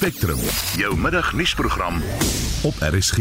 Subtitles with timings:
[0.00, 0.38] Spectrum,
[0.76, 2.02] jou middagnuusprogram
[2.62, 3.18] op RSG.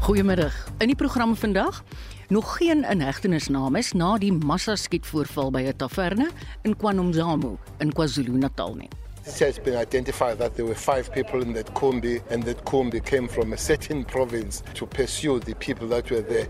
[0.00, 0.54] Goeiemiddag.
[0.78, 1.84] In die program vandag
[2.28, 6.30] nog geen inhegtenisnames na die massaskietvoorval by 'n taverne
[6.62, 8.88] in KwaNomzamo in KwaZulu-Natal nie.
[9.26, 13.00] It has been identified that there were five people in that Kumbi, and that Kumbi
[13.00, 16.48] came from a certain province to pursue the people that were there.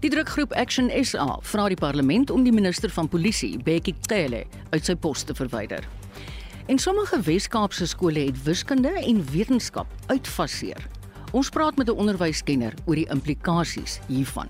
[0.00, 4.84] Die drukgroep Action SA vra die parlement om die minister van polisie, Bekkie Cele, uit
[4.84, 5.99] sy pos te verwyder.
[6.70, 10.86] En sommige Wes-Kaapse skole het wiskunde en wetenskap uitfaseer.
[11.32, 14.48] Ons praat met 'n onderwyskenner oor die implikasies hiervan.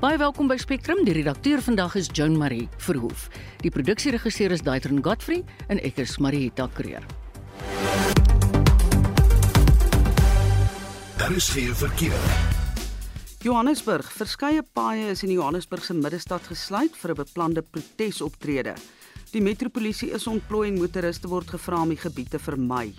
[0.00, 1.04] Baie welkom by Spectrum.
[1.04, 3.28] Die redakteur vandag is Joan Marie Verhoef.
[3.56, 7.02] Die produksieregisseur is Daitron Godfrey en ek is Marieta Kreer.
[11.16, 12.20] Daar is geen verkeer.
[13.38, 18.74] Johannesburg, verskeie paaie is in die Johannesburgse middestad gesluit vir 'n beplande protesoptrede.
[19.32, 22.90] Die metropolisie is ontplooi en motoriste word gevra om die gebied te vermy.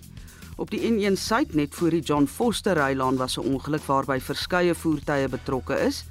[0.57, 4.73] Op die N1 suid net voor die John Foster Rylaan was 'n ongeluk waarby verskeie
[4.73, 6.05] voertuie betrokke is.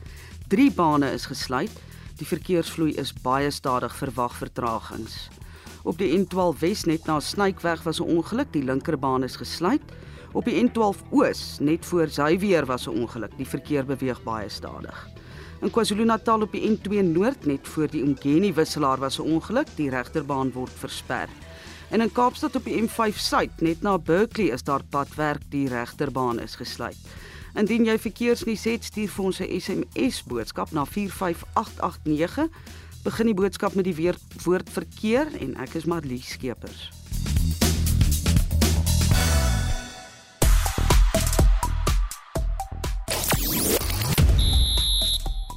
[0.48, 1.74] 3 bane is gesluit.
[2.18, 5.28] Die verkeersvloei is baie stadig verwag vertragings.
[5.82, 9.82] Op die N12 Wes net na Snykweg was 'n ongeluk, die linkerbaan is gesluit.
[10.32, 15.11] Op die N12 Oos net voor Xavier was 'n ongeluk, die verkeer beweeg baie stadig.
[15.62, 19.90] In KwaZulu-Natal op die N2 Noord net voor die Umgeni wisselaar was 'n ongeluk, die
[19.90, 21.28] regterbaan word versper.
[21.90, 26.40] En in Kaapstad op die M5 Suid net na Berkeley is daar padwerk, die regterbaan
[26.40, 26.98] is gesluit.
[27.54, 32.48] Indien jy verkeersnuus het, stuur vir ons 'n SMS boodskap na 45889.
[33.04, 37.01] Begin die boodskap met die weer woord verkeer en ek is Marlies Skeepers.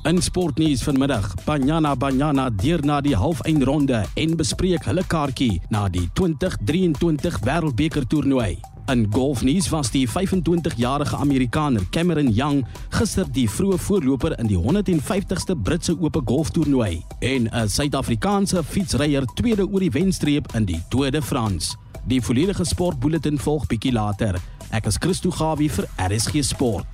[0.06, 6.04] In sportnuus vanmiddag, Banyana Banyana deur na die halfeindronde en bespreek hulle kaartjie na die
[6.14, 8.60] 2023 Wêreldbeker toernooi.
[8.94, 12.62] In golfnuus was die 25-jarige Amerikaner Cameron Young
[12.94, 19.66] gister die vroeë voorloper in die 150ste Britse Ope golftoernooi en 'n Suid-Afrikaanse fietsryer tweede
[19.66, 21.78] oor die wenstreep in die Tour de France.
[22.06, 24.38] Die volledige sportbulletin volg bietjie later.
[24.70, 26.86] Ek is Christo Gawie vir RSG Sport.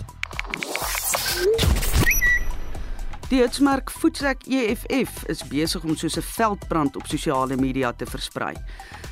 [3.31, 8.53] Die hitsmerk Voedsek EFF is besig om soos 'n veldbrand op sosiale media te versprei.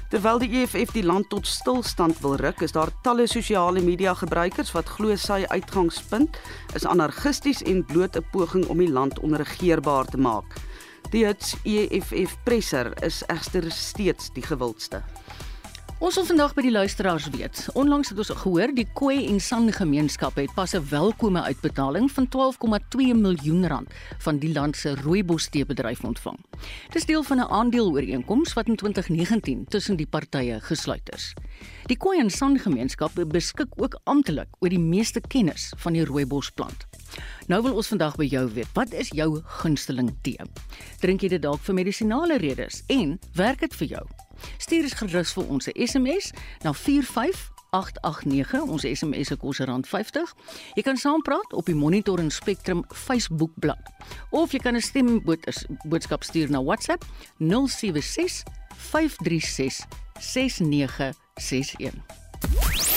[0.09, 4.71] Terwyl die EFF die land tot stilstand wil ruk, is daar talle sosiale media gebruikers
[4.71, 6.37] wat glo sy uitgangspunt
[6.75, 10.59] is anargisties en bloot 'n poging om die land onregeerbaar te maak.
[11.11, 15.01] Die hits EFF presser is egter steeds die gewildste.
[15.99, 17.57] Ons wil vandag by die luisteraars weet.
[17.75, 22.27] Onlangs het ons gehoor die Khoi en San gemeenskap het pas 'n welkome uitbetaling van
[22.27, 26.39] 12,2 miljoen rand van die land se rooibossteebedryf ontvang.
[26.93, 31.33] Dis deel van 'n aandeelooreenkoms wat in 2019 tussen die partye gesluit is.
[31.85, 36.87] Die Khoi en San gemeenskap beskik ook amptelik oor die meeste kennis van die rooibosplant.
[37.47, 40.39] Nou wil ons vandag by jou weet, wat is jou gunsteling tee?
[40.99, 44.28] Drink jy dit dalk vir medisinale redes en werk dit vir jou?
[44.57, 46.31] Stuur eens gerus vir ons 'n SMS
[46.63, 48.61] na 45889.
[48.61, 50.35] Ons SMS se kos R50.
[50.73, 53.91] Jy kan saampraat op die Monitor en Spectrum Facebook bladsy
[54.29, 57.05] of jy kan 'n stemboodskap stuur na WhatsApp
[57.37, 58.43] 076
[58.77, 59.85] 536
[60.19, 62.88] 6961.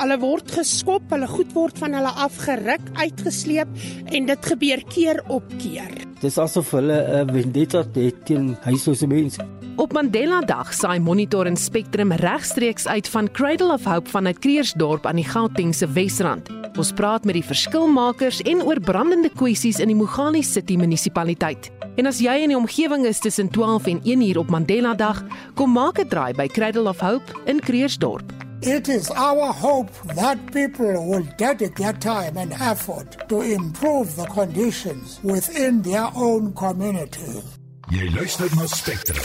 [0.00, 3.68] Hulle word geskop, hulle goed word van hulle afgeruk, uitgesleep
[4.08, 5.92] en dit gebeur keer op keer.
[6.22, 9.44] Dis asof hulle 'n uh, vendetta het teen huislose mense.
[9.76, 15.06] Op Mandela Dag saai Monitor en Spectrum regstreeks uit van Cradle of Hope vanuit Kreersdorp
[15.06, 16.48] aan die Gautengse Wesrand.
[16.76, 21.70] Ons praat met die verskilmakers en oor brandende kwessies in die Mogale City munisipaliteit.
[21.96, 25.24] En as jy in die omgewing is tussen 12 en 1 uur op Mandela Dag,
[25.54, 28.49] kom maak 'n draai by Cradle of Hope in Kreersdorp.
[28.62, 34.26] It is our hope that people will dedicate their time and effort to improve the
[34.26, 37.40] conditions within their own community.
[37.88, 39.24] Jy luister na Spectrum.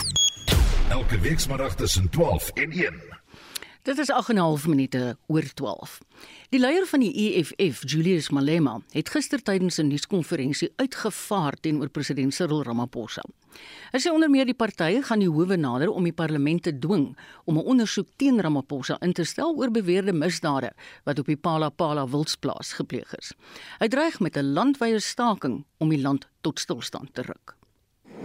[0.88, 2.94] Elke weekmiddag tussen 12 en 1.
[3.82, 5.98] Dit is 8.5 minute oor 12.
[6.54, 12.34] Die leier van die EFF, Julius Malema, het gister tydens 'n nuuskonferensie uitgevaar teenoor president
[12.34, 13.22] Cyril Ramaphosa.
[13.92, 17.16] Hy sê onder meer die partye gaan die howe nader om die parlement te dwing
[17.46, 20.70] om 'n ondersoek teen Ramaphosa in te stel oor beweerde misdade
[21.04, 23.32] wat op die Palapala wildsplaas gepleeg is.
[23.80, 27.56] Hy dreig met 'n landwyse staking om die land tot stilstand te ruk.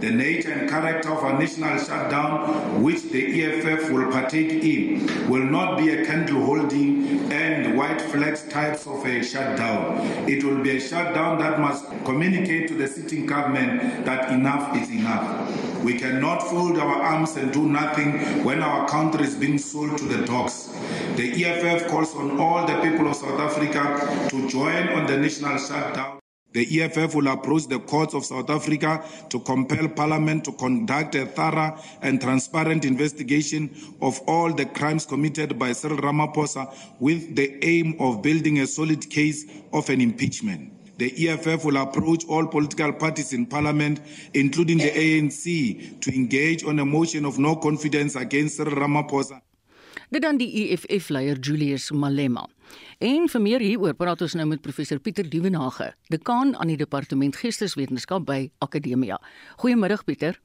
[0.00, 5.44] The nature and character of a national shutdown, which the EFF will partake in, will
[5.44, 7.51] not be a candle holding and
[7.82, 9.98] white flags types of a shutdown.
[10.28, 14.88] It will be a shutdown that must communicate to the sitting government that enough is
[14.88, 15.82] enough.
[15.82, 20.04] We cannot fold our arms and do nothing when our country is being sold to
[20.04, 20.72] the dogs.
[21.16, 23.82] The EFF calls on all the people of South Africa
[24.30, 26.21] to join on the national shutdown.
[26.52, 31.24] The EFF will approach the courts of South Africa to compel Parliament to conduct a
[31.24, 37.96] thorough and transparent investigation of all the crimes committed by Cyril Ramaphosa with the aim
[37.98, 40.72] of building a solid case of an impeachment.
[40.98, 44.00] The EFF will approach all political parties in Parliament,
[44.34, 49.40] including the ANC, to engage on a motion of no confidence against Cyril Ramaphosa.
[50.12, 52.42] Dit dan die EFF leier Julius Malema.
[53.00, 57.38] En vir meer hieroor praat ons nou met professor Pieter Dievenage, dekaan aan die departement
[57.40, 59.16] Geesteswetenskap by Akademia.
[59.62, 60.36] Goeiemôre Pieter.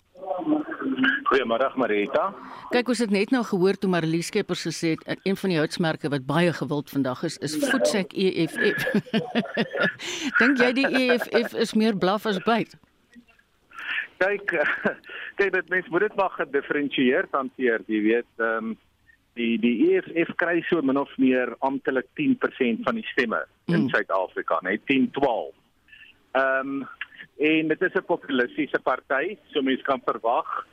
[1.27, 2.29] Goeiemôre Marita.
[2.71, 6.15] Kyk, ons het net nou gehoor toe Marlie Skeepers gesê het een van die houtsmerke
[6.15, 8.87] wat baie gewild vandag is, is voetsek EFF.
[10.39, 12.79] Dink jy die EFF is meer blaf as byt?
[14.23, 14.55] Kyk,
[15.43, 18.75] kyk dit mens moet dit maar gedifferensieerd hanteer, jy weet, ehm um,
[19.37, 23.89] die die EFF kry so min of meer amptelik 10% van die stemme in mm.
[23.93, 25.53] Suid-Afrika, net 10 12.
[26.37, 26.87] Ehm um,
[27.37, 30.65] en dit is 'n populistiese party, so mense kan verwag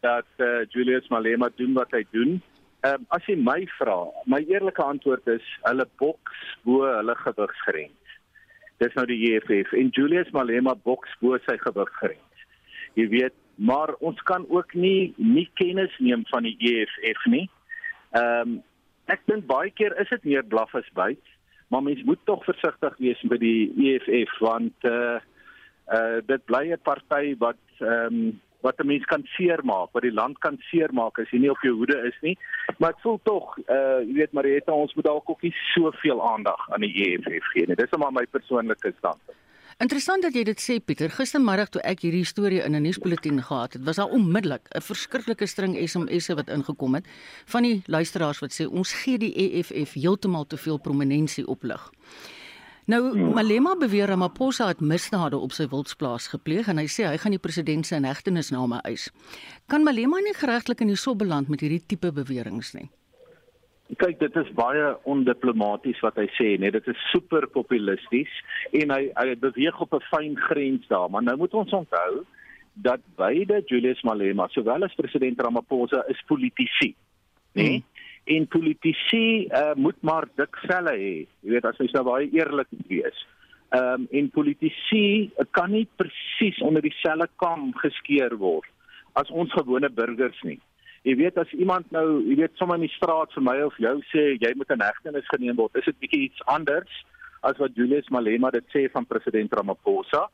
[0.00, 2.42] dat eh uh, Julius Malema doen wat hy doen.
[2.80, 8.16] Ehm um, as jy my vra, my eerlike antwoord is hulle boks bo hulle gewigsgrens.
[8.78, 12.46] Dis nou die EFF en Julius Malema boks bo sy gewigsgrens.
[12.94, 17.48] Jy weet, maar ons kan ook nie nie kennis neem van die EFF nie.
[18.12, 18.62] Ehm um,
[19.10, 21.22] ek dink baie keer is dit meer blaf as byt,
[21.72, 25.18] maar mens moet tog versigtig wees met die EFF want eh uh,
[25.96, 30.18] uh dit bly 'n party wat ehm um, wat 'n mens kan seermaak, wat die
[30.20, 32.36] land kan seermaak as jy nie op jou hoede is nie.
[32.78, 36.70] Maar ek voel tog uh jy weet Marietta, ons moet dalk ook nie soveel aandag
[36.70, 37.76] aan die EFF gee nie.
[37.76, 39.41] Dis net maar my persoonlike standpunt.
[39.82, 41.10] Interessant dat jy dit sê Pieter.
[41.10, 45.46] Gistermiddag toe ek hierdie storie in 'n nuusbulletin gehad het, was daar onmiddellik 'n verskriklike
[45.46, 47.06] string SMS'e wat ingekom het
[47.46, 51.90] van die luisteraars wat sê ons gee die EFF heeltemal te veel prominensie op lig.
[52.86, 57.32] Nou Malema beweer Ramaphosa het misdade op sy wildsplaas gepleeg en hy sê hy gaan
[57.32, 59.10] die president se hegtenisname eis.
[59.66, 62.90] Kan Malema nie geregtelik in die sop beland met hierdie tipe beweringe nie?
[64.00, 68.30] Kyk dit is baie ondiplomaties wat hy sê nee dit is super populisties
[68.80, 72.24] en hy hy beweeg op 'n fyn grens daar maar nou moet ons onthou
[72.74, 76.94] dat beide Julius Malema sowel as president Ramaphosa is politici
[77.54, 77.76] nê nee?
[77.76, 77.84] hmm.
[78.36, 82.68] en politici uh, moet maar dik velle hê jy weet as jy nou baie eerlik
[82.88, 83.26] wees
[83.72, 88.68] ehm um, en politici kan nie presies onder dieselfde kam geskeer word
[89.12, 90.60] as ons gewone burgers nie
[91.02, 93.96] Jy weet as iemand nou, jy weet sommer in die straat vir my of jou
[94.12, 96.92] sê jy moet 'n hegtenis geneem word, is dit bietjie iets anders
[97.42, 100.28] as wat Julius Malema dit sê van president Ramaphosa.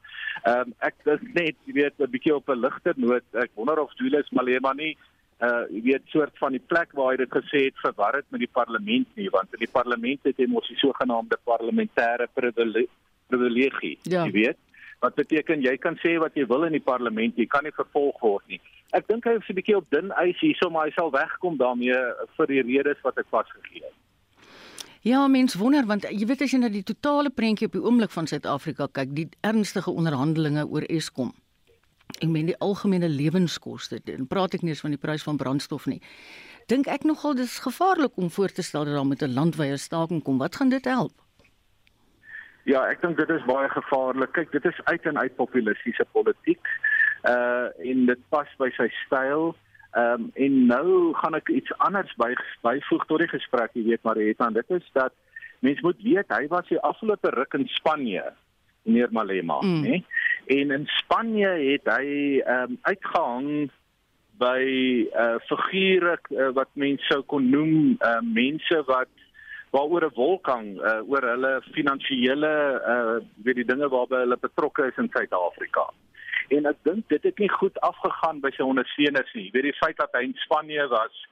[0.44, 3.80] Ehm um, ek dink net, jy weet, 'n bietjie op 'n ligter noot, ek wonder
[3.80, 4.96] of Julius Malema nie
[5.38, 8.42] uh jy weet soort van die plek waar hy dit gesê het verwar het met
[8.42, 14.24] die parlement nie, want in die parlement het hy mos die sogenaamde parlementêre privilegie, ja.
[14.26, 14.58] jy weet.
[14.98, 18.18] Wat beteken jy kan sê wat jy wil in die parlement, jy kan nie vervolg
[18.20, 18.58] word nie.
[18.96, 21.96] Ek dink hy is 'n bietjie op dun ys hierso, maar hy sal wegkom daarmee
[22.36, 23.96] vir die redes wat ek vasgegee het.
[25.02, 28.10] Ja, mens wonder want jy weet as jy na die totale prentjie op die oomblik
[28.10, 31.32] van Suid-Afrika kyk, die ernstige onderhandelinge oor Eskom.
[32.18, 35.86] Ek meen die algemene lewenskoste, en praat ek nie eens van die prys van brandstof
[35.86, 36.00] nie.
[36.66, 40.22] Dink ek nogal dis gevaarlik om voor te stel dat daar met 'n landwyse staking
[40.22, 40.38] kom.
[40.38, 41.12] Wat gaan dit help?
[42.64, 44.32] Ja, ek dink dit is baie gevaarlik.
[44.32, 46.66] Kyk, dit is uit en uit populistiese politiek
[47.24, 49.54] uh en dit pas by sy styl.
[49.92, 54.04] Ehm um, en nou gaan ek iets anders by byvoeg tot die gesprek, jy weet
[54.04, 55.14] maar het aan dit is dat
[55.64, 58.24] mens moet weet hy was die afgelope ruk in Spanje
[58.82, 59.82] meneer Malema, mm.
[59.82, 60.02] né?
[60.46, 62.08] En in Spanje het hy
[62.44, 63.70] ehm um, uitgehang
[64.38, 64.62] by
[65.18, 69.10] uh figure uh, wat mense sou kon noem uh mense wat
[69.74, 72.52] waaroor 'n wolk hang uh, oor hulle finansiële
[72.94, 75.88] uh weet die dinge waarby hulle betrokke is in Suid-Afrika
[76.48, 79.48] en ek dink dit het nie goed afgegaan by sy ondersteuners nie.
[79.48, 81.24] Jy weet die feit dat hy in Spanje was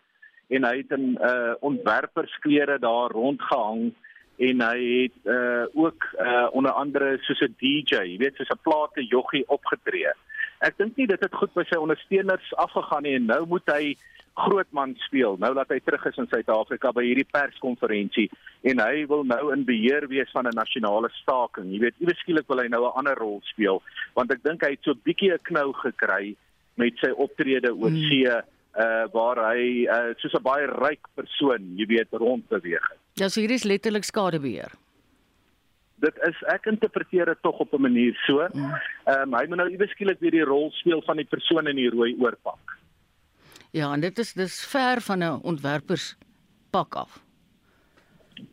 [0.49, 3.89] en hy het in uh ontwerpersklere daar rondgehang
[4.37, 8.63] en hy het uh ook uh onder andere soos 'n DJ, jy weet soos 'n
[8.63, 10.13] plate joggie opgetree.
[10.61, 13.97] Ek dink nie dit het goed by sy ondersteuners afgegaan nie en nou moet hy
[14.37, 18.29] groot man speel nou dat hy terug is in Suid-Afrika by hierdie perskonferensie
[18.69, 21.73] en hy wil nou in beheer wees van 'n nasionale staking.
[21.73, 23.83] Jy weet, iewers skielik wil hy nou 'n ander rol speel
[24.15, 26.37] want ek dink hy het so 'n bietjie 'n knou gekry
[26.77, 28.09] met sy optrede oor Hmm.
[28.09, 32.89] see uh waar hy uh soos 'n baie ryk persoon, jy weet, rondbeweeg.
[32.91, 32.99] het.
[33.15, 34.73] Ja, so hierdie is letterlik skadebeheer.
[35.99, 38.41] Dit is ek interpreteer dit tog op 'n manier so.
[38.41, 38.73] Ehm
[39.07, 41.89] um, hy moet nou iewes skielik weer die rol speel van die persoon in die
[41.91, 42.77] rooi oorpak.
[43.77, 46.17] Ja, en dit is dis ver van 'n ontwerpers
[46.71, 47.27] pak af.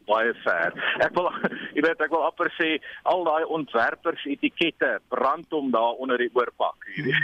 [0.07, 0.73] baie ver.
[1.03, 1.29] Ek wil
[1.75, 2.69] jy weet ek wil amper sê
[3.09, 7.15] al daai ontwerpers etikette brand hom daar onder die oorpak hierdie.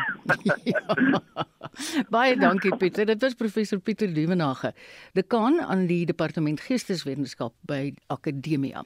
[2.15, 3.05] Baie dankie Pieter.
[3.05, 4.73] Dit was professor Pieter Duvenage,
[5.13, 8.83] dekaan aan die departement Geesteswetenskap by Akademia.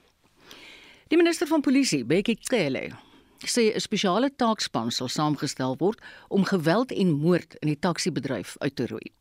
[1.07, 2.89] Die minister van Polisie, Bekkie Cele,
[3.45, 8.75] sê 'n spesiale taakspan sal saamgestel word om geweld en moord in die taksiebedryf uit
[8.75, 9.11] te roei.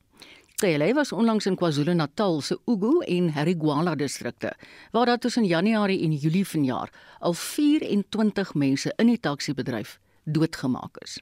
[0.63, 4.53] Cele was onlangs in KwaZulu-Natal se Ugu en Harigwala distrikte
[4.91, 11.19] waar daar tussen Januarie en Julie vanjaar al 24 mense in die taksiebedryf doodgemaak is.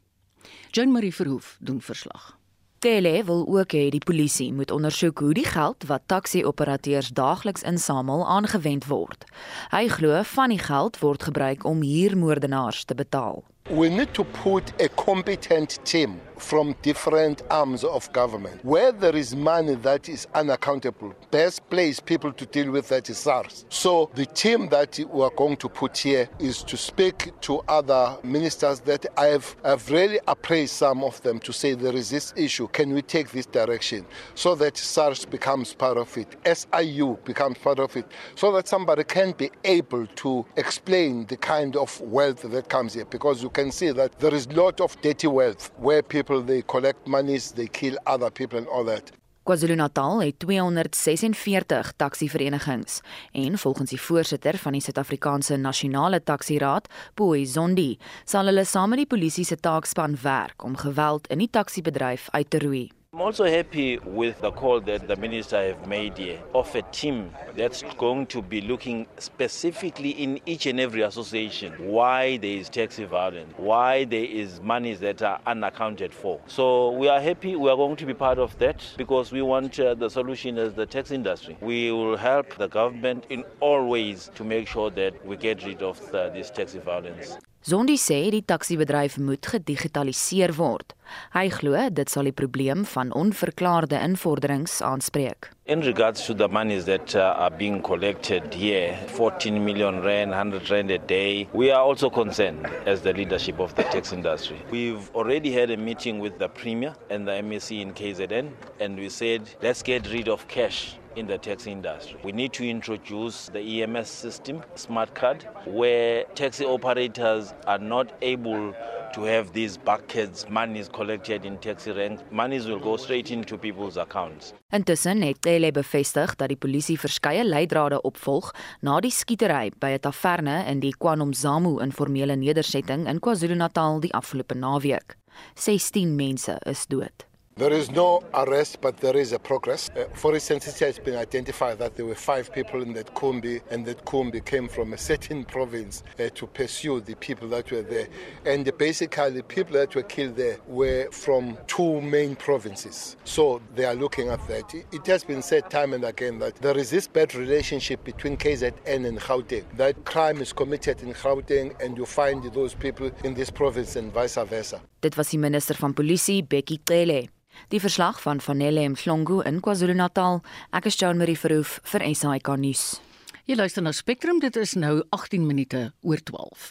[0.71, 2.40] Jean Marie Verhoef doen verslag.
[2.81, 8.25] Tele wil ook hê die polisie moet ondersoek hoe die geld wat taxi-operateurs daagliks insamel
[8.25, 9.27] aangewend word.
[9.69, 13.45] Hy glo van die geld word gebruik om huurmoordenaars te betaal.
[13.69, 18.65] We need to put a competent team from different arms of government.
[18.65, 23.19] Where there is money that is unaccountable, best place people to deal with that is
[23.19, 23.67] SARS.
[23.69, 28.17] So the team that we are going to put here is to speak to other
[28.25, 32.69] ministers that I've, I've really appraised some of them to say there is this issue.
[32.69, 34.07] Can we take this direction?
[34.35, 39.05] So that SARS becomes part of it, SIU becomes part of it, so that somebody
[39.05, 43.05] can be able to explain the kind of wealth that comes here.
[43.05, 46.63] Because you can see that there is a lot of dirty wealth where people they
[46.63, 49.11] collect monies, they kill other people and all that.
[49.45, 53.01] KwaZulu-Natal het 246 taksiverenigings
[53.33, 59.03] en volgens die voorsitter van die Suid-Afrikaanse Nasionale Taksiraad, Boy Zondi, sal hulle saam met
[59.03, 62.87] die polisie se taakspan werk om geweld in die taksibedryf uit te roei.
[63.13, 67.35] I'm also happy with the call that the minister have made here of a team
[67.57, 73.03] that's going to be looking specifically in each and every association why there is taxi
[73.03, 76.41] violence, why there is monies that are unaccounted for.
[76.47, 79.81] So we are happy we are going to be part of that because we want
[79.81, 81.59] uh, the solution as the tax industry.
[81.61, 85.83] We will help the government in all ways to make sure that we get rid
[85.83, 87.37] of the, this taxi violence.
[87.61, 90.95] Zondi sê die taksibedryf moet gedigitaliseer word.
[91.35, 95.51] Hy glo dit sal die probleem van onverklaarde invorderings aanspreek.
[95.67, 100.71] In regards to the monies that uh, are being collected here, 14 million rand, 100
[100.71, 104.57] rand a day, we are also concerned as the leadership of the tax industry.
[104.71, 109.11] We've already had a meeting with the Premier and the MSC in KZN, and we
[109.11, 112.19] said, let's get rid of cash in the taxi industry.
[112.23, 118.75] We need to introduce the EMS system, smart card, where taxi operators are not able
[119.13, 122.23] to have these buckets, monies collected in taxi ranks.
[122.31, 124.53] Monies will go straight into people's accounts.
[124.71, 130.01] Intussen het Tele bevestig dat die polisie verskeie leidrade opvolg na die skietery by 'n
[130.01, 135.17] taverne in die KwaNomzamu informele nedersetting in KwaZulu-Natal die afgelope naweek.
[135.55, 137.30] 16 mense is dood.
[137.57, 139.91] There is no arrest, but there is a progress.
[139.91, 143.61] Uh, for instance, it has been identified that there were five people in that Kumbi,
[143.71, 147.83] and that Kumbi came from a certain province uh, to pursue the people that were
[147.83, 148.09] there.
[148.47, 153.17] And basically, the people that were killed there were from two main provinces.
[153.25, 154.73] So they are looking at that.
[154.73, 159.07] It has been said time and again that there is this bad relationship between KZN
[159.07, 159.65] and Gauteng.
[159.77, 164.11] That crime is committed in Gauteng, and you find those people in this province, and
[164.15, 164.81] vice versa.
[165.03, 167.29] Dit was minister van Polisie, Bekkie Cele.
[167.69, 170.41] Die verslag van Vanelle Mhlongo in KwaZulu-Natal.
[170.73, 173.01] Ek is Joan Marie Verhoef vir SAK nuus.
[173.47, 176.71] Jy luister na Spectrum, dit is nou 18 minute oor 12.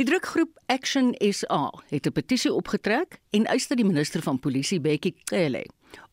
[0.00, 4.80] Die drukgroep Action SA het 'n petisie opgetrek en eis dat die minister van Polisie,
[4.80, 5.66] Bekkie Cele,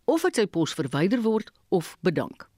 [0.06, 2.50] of uit sy pos verwyder word of bedank.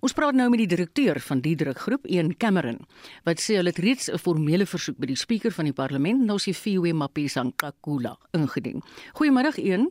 [0.00, 2.80] Ons praat nou met die direkteur van die drukgroep, Ian Cameron,
[3.24, 6.92] wat sê hulle het reeds 'n formele versoek by die spreker van die parlement, Nosifiwe
[6.92, 8.82] Mapisa-Nkakula, ingedien.
[9.14, 9.90] Goeiemôre, Ian.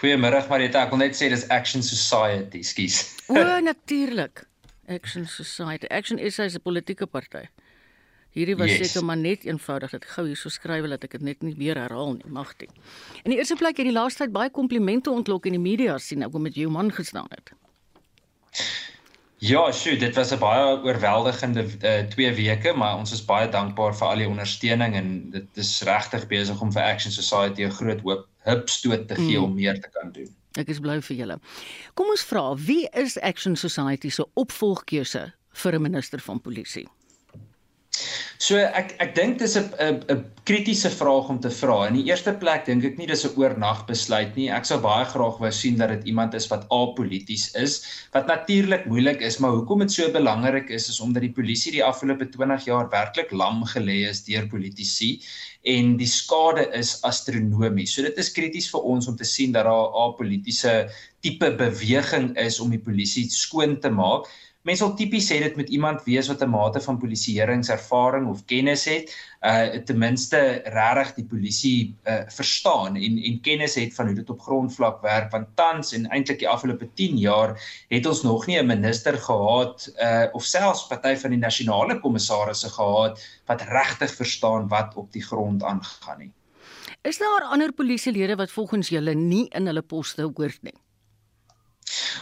[0.00, 3.02] Goeiemôre Marita, ek wil net sê dis Action Society, skus.
[3.28, 4.46] O, natuurlik.
[4.88, 5.86] Action Society.
[5.92, 7.44] Action SA is 'n politieke party.
[8.34, 8.92] Hierdie was Yes.
[8.92, 12.14] seker maar net eenvoudig dat gou hierso skryf dat ek dit net nie weer herhaal
[12.14, 12.70] nie, mag dit.
[13.24, 16.22] In die eerste plek het die laaste tyd baie komplimente ontlok in die media sien
[16.22, 17.50] ek hom met jou man gestaan het.
[19.40, 23.94] Ja, sjoe, dit was 'n baie oorweldigende uh, 2 weke, maar ons is baie dankbaar
[23.96, 28.00] vir al die ondersteuning en dit is regtig besig om vir Action Society 'n groot
[28.00, 29.44] hoop hupstoot te gee Mm.
[29.44, 30.28] om meer te kan doen.
[30.58, 31.38] Ek is bly vir julle.
[31.94, 36.88] Kom ons vra, wie is Action Society se opvolgkeuse vir 'n minister van polisie?
[38.40, 41.74] So ek ek dink dis 'n 'n kritiese vraag om te vra.
[41.88, 44.48] In die eerste plek dink ek nie dis 'n oornag besluit nie.
[44.48, 48.86] Ek sou baie graag wou sien dat dit iemand is wat apolities is, wat natuurlik
[48.86, 52.64] moeilik is, maar hoekom dit so belangrik is is omdat die polisie die afgelope 20
[52.64, 55.20] jaar werklik lam gelê is deur politici
[55.68, 57.92] en die skade is astronomies.
[57.92, 60.88] So dit is krities vir ons om te sien dat daar 'n apolitiese
[61.20, 64.24] tipe beweging is om die polisie skoon te maak.
[64.68, 68.84] Mense sal tipies sê dit moet iemand wees wat 'n mate van polisieeringservaring of kennis
[68.84, 70.40] het, uh ten minste
[70.74, 75.30] regtig die polisie uh verstaan en en kennis het van hoe dit op grondvlak werk
[75.32, 77.56] want tans en eintlik die afgelope 10 jaar
[77.88, 82.68] het ons nog nie 'n minister gehad uh of selfs party van die nasionale kommissarisse
[82.68, 86.32] gehad wat regtig verstaan wat op die grond aangaan nie.
[87.02, 90.76] Is daar ander polisielede wat volgens julle nie in hulle poste hoort nie?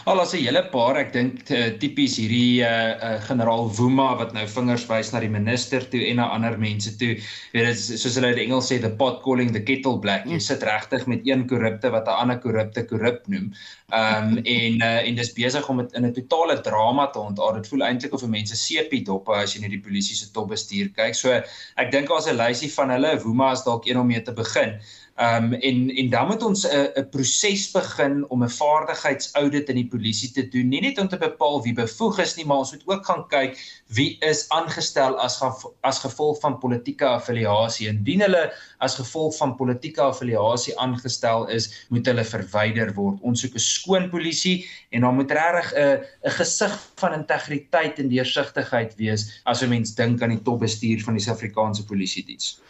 [0.05, 1.43] Al as 'n hele paar, ek dink
[1.81, 6.19] tipies hierdie uh, uh, generaal Wuma wat nou vingers wys na die minister toe en
[6.21, 7.15] na ander mense toe.
[7.53, 10.25] Weet dit soos hulle in Engels sê the pot calling the kettle black.
[10.25, 13.51] Jy sit regtig met een korrupte wat 'n ander korrupte korrup noem.
[13.91, 17.61] Ehm um, en uh, en dis besig om dit in 'n totale drama te ontaard.
[17.61, 21.15] Dit voel eintlik of mense sepie dop as jy net die polisie se topbestuur kyk.
[21.15, 21.41] So
[21.75, 23.17] ek dink daar's 'n lysie van hulle.
[23.23, 24.79] Wuma is dalk een om mee te begin.
[25.19, 29.75] Ehm um, en en dan moet ons 'n 'n proses begin om 'n vaardigheidsaudit in
[29.75, 30.69] die polisie te doen.
[30.69, 33.59] Nie net om te bepaal wie bevoeg is nie, maar ons moet ook gaan kyk
[33.87, 35.41] wie is aangestel as
[35.81, 37.87] as gevolg van politieke affiliasie.
[37.87, 43.19] Indien hulle as gevolg van politieke affiliasie aangestel is, moet hulle verwyder word.
[43.21, 48.09] Ons soek 'n skoon polisie en dan moet regtig 'n 'n gesig van integriteit en
[48.09, 52.61] deursigtigheid wees as 'n mens dink aan die topbestuur van die Suid-Afrikaanse Polisie diens.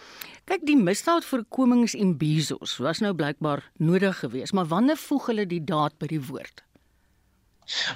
[0.50, 5.62] Kyk, die misdaadvoorkomings en BISOS was nou blykbaar nodig geweest, maar wanneer voeg hulle die
[5.62, 6.64] daad by die woord?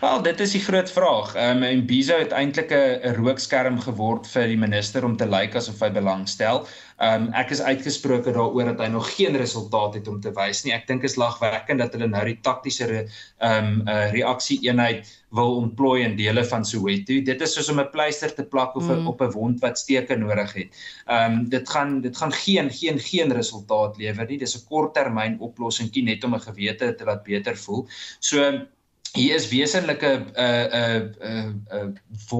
[0.01, 1.33] Wel, dit is die groot vraag.
[1.35, 5.55] Ehm um, en Biso het eintlik 'n rookskerm geword vir die minister om te lyk
[5.55, 6.67] asof hy belangstel.
[6.97, 10.61] Ehm um, ek is uitgesproke daaroor dat hy nog geen resultaat het om te wys
[10.63, 10.73] nie.
[10.73, 13.07] Ek dink is lagwekkend dat hulle nou die taktiese ehm
[13.39, 17.17] um, 'n uh, reaksie eenheid wil ontplooi in dele van Soweto.
[17.31, 19.07] Dit is soos om 'n pleister te plak of mm.
[19.07, 20.69] op 'n wond wat steke nodig het.
[21.07, 24.37] Ehm um, dit gaan dit gaan geen geen geen resultaat lewer nie.
[24.37, 27.87] Dis 'n korttermyn oplossingkie net om 'n gewete te laat beter voel.
[28.19, 28.67] So
[29.13, 31.87] hier is wesenlike uh uh uh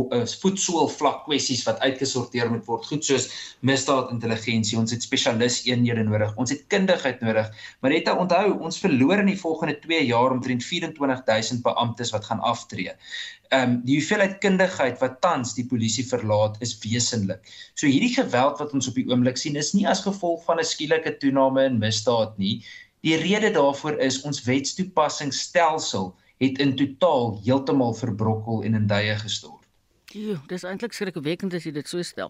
[0.10, 3.28] uh voetsoolvlak kwessies wat uitgesorteer moet word goed soos
[3.62, 8.82] misdaad intelligensie ons het spesialis eenhede nodig ons het kundigheid nodig maar net onthou ons
[8.82, 12.98] verloor in die volgende 2 jaar omtrent 24000 beamptes wat gaan aftree
[13.54, 17.44] um die hoeveelheid kundigheid wat tans die polisie verlaat is wesenlik.
[17.78, 20.66] So hierdie geweld wat ons op die oomblik sien is nie as gevolg van 'n
[20.66, 22.64] skielike toename in misdaad nie.
[23.04, 29.64] Die rede daarvoor is ons wetstoepassingsstelsel het in totaal heeltemal verbrokkel en in duie gestort.
[30.14, 32.30] Jo, dis eintlik skrikwekkend as jy dit so stel.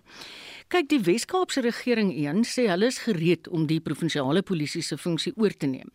[0.72, 5.34] Kyk, die Wes-Kaapse regering een sê hulle is gereed om die provinsiale polisie se funksie
[5.36, 5.92] oor te neem.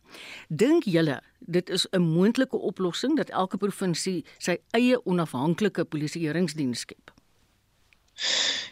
[0.52, 7.17] Dink julle dit is 'n moontlike oplossing dat elke provinsie sy eie onafhanklike polisieeringsdiens skep?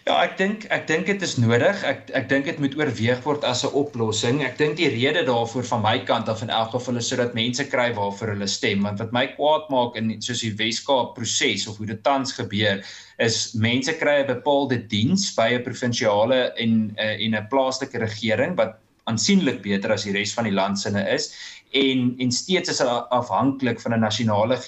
[0.07, 1.81] Ja, ek dink ek dink dit is nodig.
[1.87, 4.43] Ek ek dink dit moet oorweeg word as 'n oplossing.
[4.47, 7.67] Ek dink die rede daarvoor van my kant af in elk geval is sodat mense
[7.67, 11.79] kry waarvoor hulle stem, want wat my kwaad maak in soos die Weskaap proses of
[11.79, 12.83] hoe dit tans gebeur,
[13.19, 18.57] is mense kry 'n bepaalde diens by 'n provinsiale en uh, en 'n plaaslike regering
[18.57, 21.31] wat aansienlik beter as die res van die land sinne is
[21.77, 24.59] en en steeds is hulle afhanklik van 'n nasionale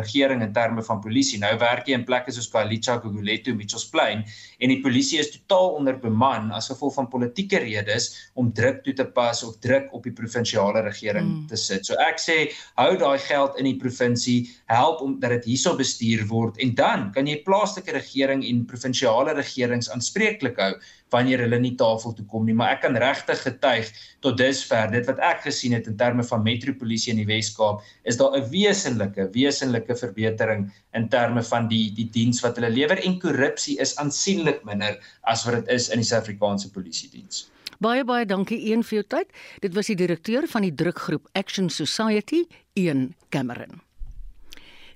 [0.00, 1.38] regering in terme van polisie.
[1.38, 4.24] Nou werk jy in plekke soos Khayelitsha, Gugulethu, Mitchells Plain
[4.58, 9.06] en die polisie is totaal onderbeman as gevolg van politieke redes om druk toe te
[9.18, 11.46] pas of druk op die provinsiale regering mm.
[11.50, 11.86] te sit.
[11.86, 12.38] So ek sê
[12.80, 14.38] hou daai geld in die provinsie,
[14.72, 19.36] help om dat dit hierso bestuur word en dan kan jy plaaslike regering en provinsiale
[19.36, 20.74] regerings aanspreeklik hou
[21.14, 23.90] wanneer hulle nie tafel toe kom nie, maar ek kan regtig getuig
[24.24, 28.18] tot dusver dit wat ek gesien het in terme van metropolisie in die Wes-Kaap, is
[28.18, 33.20] daar 'n wesenlike wesenlike verbetering in terme van die die diens wat hulle lewer en
[33.20, 37.46] korrupsie is aansienlik minder as wat dit is in die Suid-Afrikaanse polisie diens.
[37.82, 39.32] Baie baie dankie een vir jou tyd.
[39.60, 43.82] Dit was die direkteur van die drukgroep Action Society, Ian Cameron.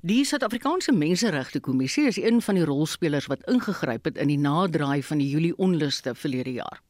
[0.00, 5.02] Die Suid-Afrikaanse Menseregte Kommissie is een van die rolspelers wat ingegryp het in die naderdraai
[5.04, 6.80] van die Julie onluste verlede jaar.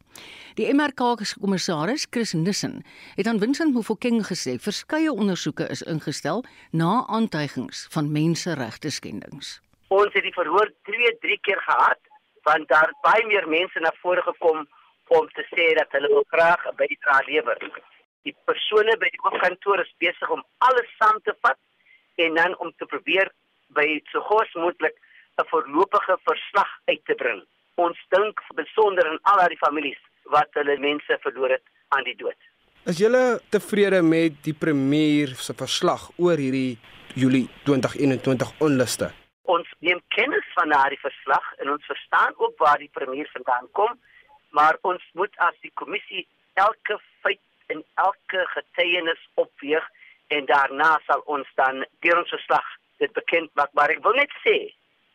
[0.55, 2.85] Die MRK se kommissaris, Chris Nissen,
[3.17, 9.59] het aan Vincent Mofokeng gesê verskeie ondersoeke is ingestel na aantuigings van menseregte skendings.
[9.89, 12.10] Ons het die verhoor 2, 3 keer gehad
[12.43, 14.69] want daar baie meer mense na vore gekom
[15.19, 17.59] om te sê dat hulle wil graag 'n bydrae lewer.
[18.23, 21.59] Die persone by die hoofkantoor is besig om alles saam te vat
[22.17, 23.31] en dan om te probeer
[23.69, 24.97] by so gous moontlik
[25.39, 27.43] 'n voorlopige verslag uit te bring.
[27.81, 30.01] ons dink besonder aan al daai families
[30.35, 31.65] wat hulle mense verloor het
[31.97, 32.37] aan die dood.
[32.89, 36.79] Is julle tevrede met die premier se verslag oor hierdie
[37.19, 39.11] Julie 2021 onluste?
[39.43, 44.01] Ons neem kennis van daardie verslag en ons verstaan ook waar die premier vandaan kom,
[44.51, 49.87] maar ons moet as die kommissie elke feit en elke getuienis opweeg
[50.29, 52.67] en daarna sal ons dan deur ons verslag
[52.99, 53.73] dit bekend maak.
[53.73, 54.57] Maar ek wil net sê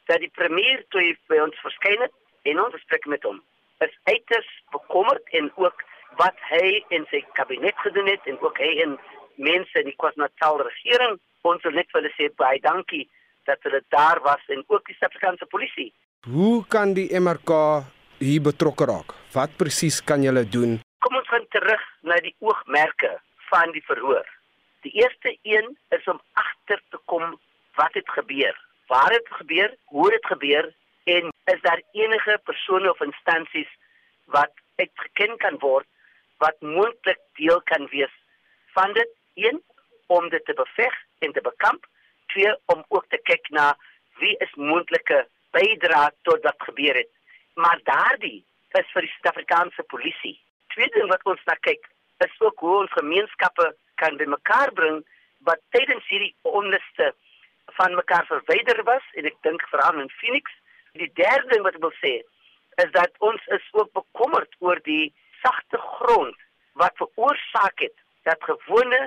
[0.10, 2.16] dat die premier toe hy by ons verskyn het
[2.50, 3.42] en ons gesprek met hom
[3.84, 5.84] is uiters bekommerd en ook
[6.22, 8.98] wat hy en sy kabinet gedoen het en ook hy en
[9.36, 11.18] mense in die KwaZulu-Natal regering
[11.50, 13.04] ons wil net hulle sê baie dankie
[13.46, 15.94] dat hulle daar was en ook die Suid-Afrikaanse polisie.
[16.30, 17.52] Hoe kan die MRK
[18.20, 19.14] hier betrokke raak?
[19.34, 20.80] Wat presies kan julle doen?
[21.06, 23.12] Kom ons gaan terug na die oogmerke
[23.50, 24.26] van die verhoor.
[24.86, 27.40] Die eerste een is om agter te kom
[27.76, 28.56] wat het gebeur.
[28.88, 29.76] Waar het gebeur?
[29.86, 30.74] Hoe het gebeur?
[31.04, 33.70] En is daar enige persone of instansies
[34.26, 35.86] wat uitgeken kan word
[36.38, 38.14] wat moontlik deel kan wees
[38.74, 39.10] van dit?
[39.34, 39.62] Een
[40.06, 41.86] om dit te beveg en te bekamp.
[42.36, 43.70] Twee om ook te kyk na
[44.20, 45.22] wie is moontlike
[45.56, 47.12] bydra tot wat gebeur het.
[47.56, 48.42] Maar daardie
[48.80, 50.34] is vir die Suid-Afrikaanse polisie.
[50.76, 51.88] Tweede wat ons na kyk
[52.26, 53.70] is ook hoe ons gemeenskappe
[54.02, 55.00] kan bymekaar bring
[55.48, 57.14] wat tydens hierdie onluste
[57.80, 60.52] van mekaar verwyder was en ek dink veral in Phoenix.
[61.00, 62.18] Die derde ding wat ek wil sê
[62.84, 66.48] is dat ons is ook bekommerd oor die sagte grond
[66.82, 67.96] wat veroorsaak het
[68.28, 69.06] dat gewone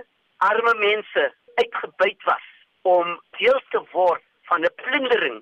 [0.49, 2.55] arme mense uitgebuit was
[2.89, 5.39] om deel te word van 'n plundering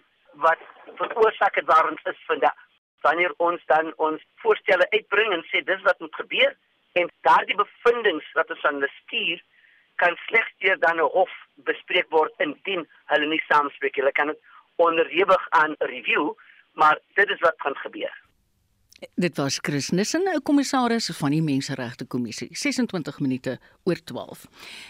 [0.47, 0.63] wat
[1.01, 2.59] veroorsaak het waar ons is vandag.
[3.01, 6.57] Wanneer ons dan ons voorstelle uitbring en sê dis wat moet gebeur
[6.93, 9.43] en daardie bevindinge wat ons aan hulle stuur
[10.03, 13.97] kan slegs deur dan 'n hof bespreek word indien hulle nie saamspreek.
[13.97, 14.41] Hulle kan dit
[14.77, 16.35] onderhewig aan review,
[16.73, 18.26] maar dit is wat gaan gebeur.
[18.97, 24.47] Dit was Chris Nissen, 'n kommissaris van die Menseregte Kommissie, 26 minute oor 12.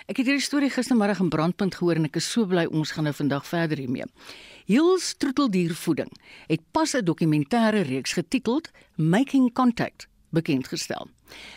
[0.07, 3.05] Ek het hierdie storie gistermiddag in Brandpunt gehoor en ek is so bly ons gaan
[3.05, 4.05] nou vandag verder hiermee.
[4.66, 6.12] Hills Troeteldiervoeding
[6.47, 11.09] het pas 'n dokumentêre reeks getiteld Making Contact bekend gestel.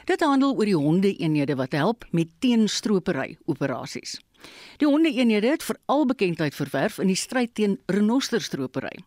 [0.05, 4.19] Dit handel oor die honde-eenhede wat help met teenstropery operasies.
[4.77, 9.03] Die honde-eenhede het veral bekendheid verwerf in die stryd teen renosterstropery.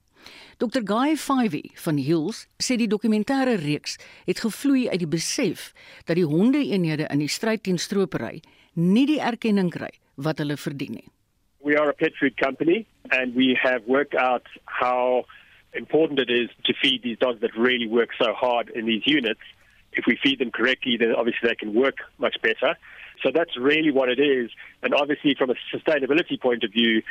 [0.59, 5.73] Dr Guy Fivey van Hills sê die dokumentêre reeks het gevloei uit die besef
[6.07, 8.41] dat die honde-eenhede in die stryd teen stropery
[8.75, 11.09] nie die erkenning kry wat hulle verdien nie.
[11.63, 15.25] We are a pet food company and we have worked out how
[15.75, 19.41] important it is to feed these dogs that really work so hard in these units.
[19.93, 22.77] If we feed them correctly, then obviously they can work much better.
[23.23, 24.51] So that's really what it is.
[24.83, 27.03] And obviously, from a sustainability point of view,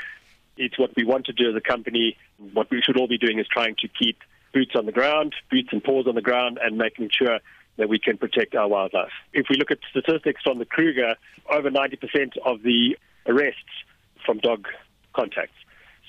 [0.58, 2.18] it's what we want to do as a company.
[2.54, 4.20] What we should all be doing is trying to keep
[4.54, 7.40] boots on the ground, boots and paws on the ground, and making sure
[7.78, 9.12] that we can protect our wildlife.
[9.34, 11.16] If we look at statistics from the Kruger,
[11.50, 13.60] over 90% of the arrests
[14.26, 14.68] from dog
[15.14, 15.56] contacts.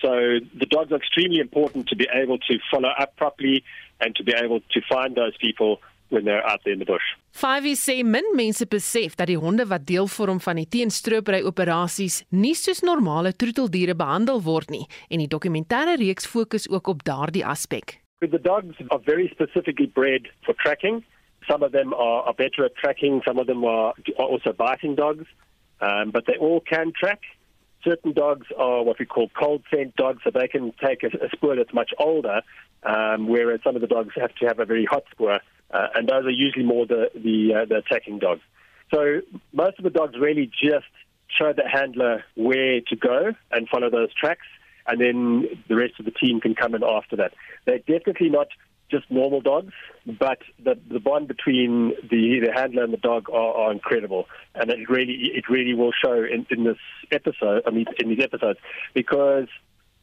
[0.00, 3.62] So the dogs are extremely important to be able to follow up properly
[4.00, 5.80] and to be able to find those people
[6.12, 7.06] when they're out there in the bush.
[7.32, 12.22] Five sê min mense besef dat die honde wat deel vorm van die teenstropery operasies
[12.30, 17.46] nie soos normale troeteldiere behandel word nie en die dokumentêre reeks fokus ook op daardie
[17.46, 17.98] aspek.
[18.20, 21.02] The dogs are very specifically bred for tracking.
[21.50, 24.94] Some of them are, are better at tracking, some of them are, are also biting
[24.94, 25.26] dogs,
[25.80, 27.20] um, but they all can track.
[27.82, 31.28] Certain dogs are what we call cold scent dogs, so they can take a, a
[31.34, 32.42] spoor that's much older,
[32.84, 35.40] um, whereas some of the dogs have to have a very hot spoor
[35.72, 38.42] uh, and those are usually more the the, uh, the attacking dogs.
[38.92, 39.20] So
[39.52, 40.86] most of the dogs really just
[41.28, 44.46] show the handler where to go and follow those tracks,
[44.86, 47.32] and then the rest of the team can come in after that.
[47.64, 48.48] They're definitely not
[48.90, 49.72] just normal dogs,
[50.04, 54.70] but the the bond between the the handler and the dog are, are incredible, and
[54.70, 56.76] it really it really will show in, in this
[57.10, 57.62] episode.
[57.66, 58.58] I mean, in these episodes,
[58.92, 59.48] because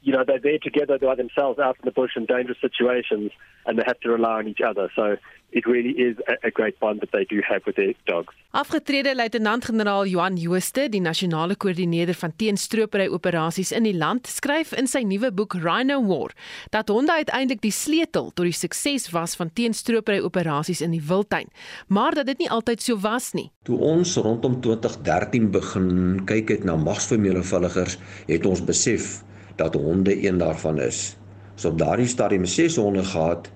[0.02, 3.32] you know, they're there together by themselves out in the bush in dangerous situations
[3.66, 4.90] and they have to rely on each other.
[4.96, 5.18] So
[5.52, 8.34] it really is a, a great bond that they do have with their dogs.
[8.52, 14.90] Afgetrede luitenant-generaal Johan Jooste, die nasionale koördineerder van teenstropery operasies in die land, skryf in
[14.90, 16.34] sy nuwe boek Rhino War
[16.74, 21.50] dat honde uiteindelik die sleutel tot die sukses was van teenstropery operasies in die wildtuin,
[21.88, 23.50] maar dat dit nie altyd so was nie.
[23.70, 25.90] Toe ons rondom 2013 begin
[26.30, 29.20] kyk het na magsvermenigvuldigers, het ons besef
[29.60, 31.18] dat honde een daarvan is.
[31.60, 33.50] So op daardie stadium 6 honde gehad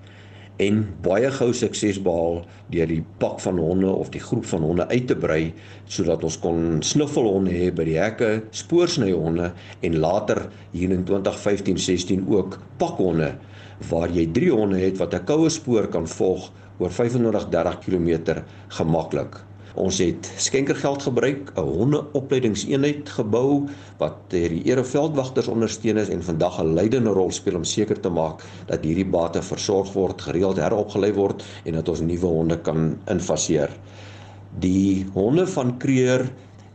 [0.62, 4.86] en baie gou sukses behaal deur die pak van honde of die groep van honde
[4.90, 5.48] uit te brei
[5.90, 10.44] sodat ons kon snuffelhonde hê by die hekke, spoorsnyhonde en later
[10.76, 13.32] hier in 2015-16 ook pakhonde
[13.90, 19.42] waar jy 3 honde het wat 'n koue spoor kan volg oor 25-30 km gemaklik.
[19.74, 23.66] Ons het skenkergeld gebruik, 'n hondeopleidingseenheid gebou
[23.98, 28.08] wat deur die ereveldwagters ondersteun is en vandag 'n leidende rol speel om seker te
[28.08, 32.98] maak dat hierdie bate versorg word, gereeld heropgelei word en dat ons nuwe honde kan
[33.06, 33.70] infaseer.
[34.58, 36.30] Die honde van Kreer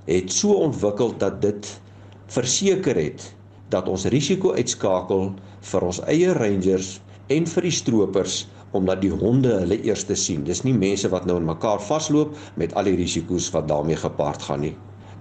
[0.06, 1.80] het so ontwikkel dat dit
[2.28, 3.34] verseker het
[3.70, 9.60] dat ons risiko uitskakel vir ons eie rangers en vir die stroopers omdat die honde
[9.62, 10.44] hulle eerste sien.
[10.44, 14.42] Dis nie mense wat nou in mekaar vasloop met al die risiko's wat daarmee gepaard
[14.42, 14.76] gaan nie.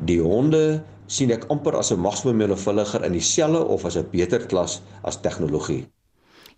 [0.07, 4.81] Die honde sien ek amper as 'n magsbemeelevulliger in dieselfde of as 'n beter klas
[5.03, 5.87] as tegnologie.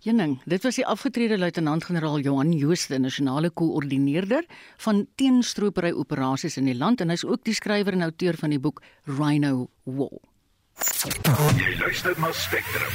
[0.01, 4.45] Jenning, dit was die afgetrede luitenant-generaal Johan Jooste, nasionale koördineerder
[4.77, 8.59] van teenstropery operasies in die land en hy's ook die skrywer en outeur van die
[8.59, 10.17] boek Rhino War.
[11.57, 12.93] Jy luister na Spectrum.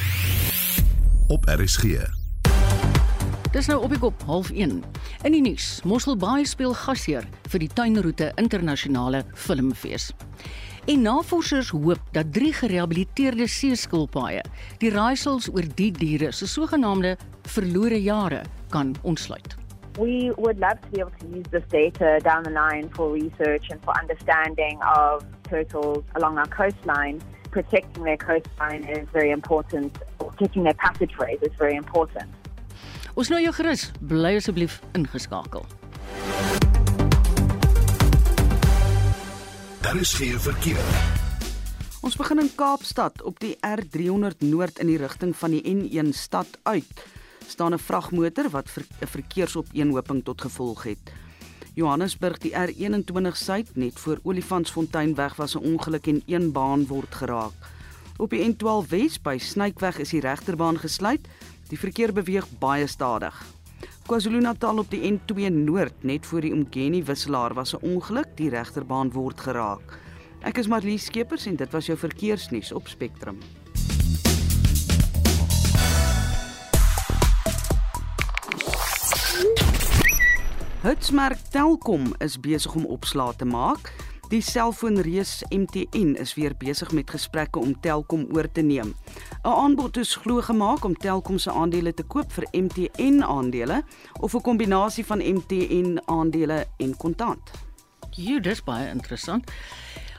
[1.28, 2.25] Op RSG.
[3.56, 4.72] Dis nou op die kop 0.1.
[5.24, 10.10] In die nuus, Mosselbaai speel gasheer vir die Tuinroete Internasionale Filmfees.
[10.92, 14.44] En navorsers hoop dat drie gerehabiliteerde seeskilpaaie
[14.82, 17.14] die raaisels oor die diere se sogenaamde
[17.56, 18.44] verlore jare
[18.76, 19.56] kan ontsluit.
[19.96, 23.72] We would love to be able to use this data down the line for research
[23.72, 27.24] and for understanding of turtles along our coastline.
[27.56, 29.96] Protecting their coastline is very important.
[30.18, 32.28] Protecting their passageways is very important.
[33.16, 35.62] Ons nooi jou gerus, bly asseblief ingeskakel.
[39.80, 40.90] Daar is geen verkeer.
[42.04, 46.58] Ons begin in Kaapstad op die R300 Noord in die rigting van die N1 stad
[46.68, 47.06] uit.
[47.46, 51.12] staan 'n vragmotor wat 'n ver, verkeersopeenhoping tot gevolg het.
[51.74, 57.54] Johannesburg die R21 suid net voor Olifantsfonteinweg was 'n ongeluk en een baan word geraak.
[58.16, 61.28] Op die N12 Wes by Snykweg is die regterbaan gesluit
[61.66, 63.34] Die verkeer beweeg baie stadig.
[64.06, 69.10] KwaZulu-Natal op die N2 Noord net voor die Umgeni wisselaar was 'n ongeluk, die regterbaan
[69.10, 69.98] word geraak.
[70.40, 73.38] Ek is Marlie Skeepers en dit was jou verkeersnuus op Spectrum.
[80.82, 83.92] Hitsmerk Telkom is besig om opslae te maak.
[84.26, 88.94] Die selfoonreus MTN is weer besig met gesprekke om Telkom oor te neem.
[89.44, 93.84] 'n Aanbod is glo gemaak om Telkom se aandele te koop vir MTN aandele
[94.20, 97.50] of 'n kombinasie van MTN aandele en kontant.
[98.10, 99.50] Hier, dis baie interessant.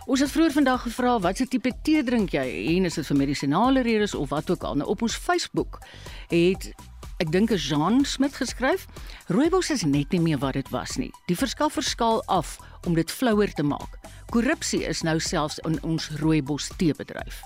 [0.06, 3.82] Ons het vroeër vandag gevra watse tipe tee drink jy en is dit vir medisinale
[3.82, 4.76] redes of wat ook al.
[4.76, 5.80] Nou op ons Facebook
[6.28, 6.74] het
[7.18, 8.86] ek dink is Jean Smit geskryf.
[9.34, 11.12] Rooibos is net nie meer wat dit was nie.
[11.26, 13.98] Die verskaffer skaal af om dit flouer te maak.
[14.30, 17.42] Korrupsie is nou selfs in ons rooibos teebedryf.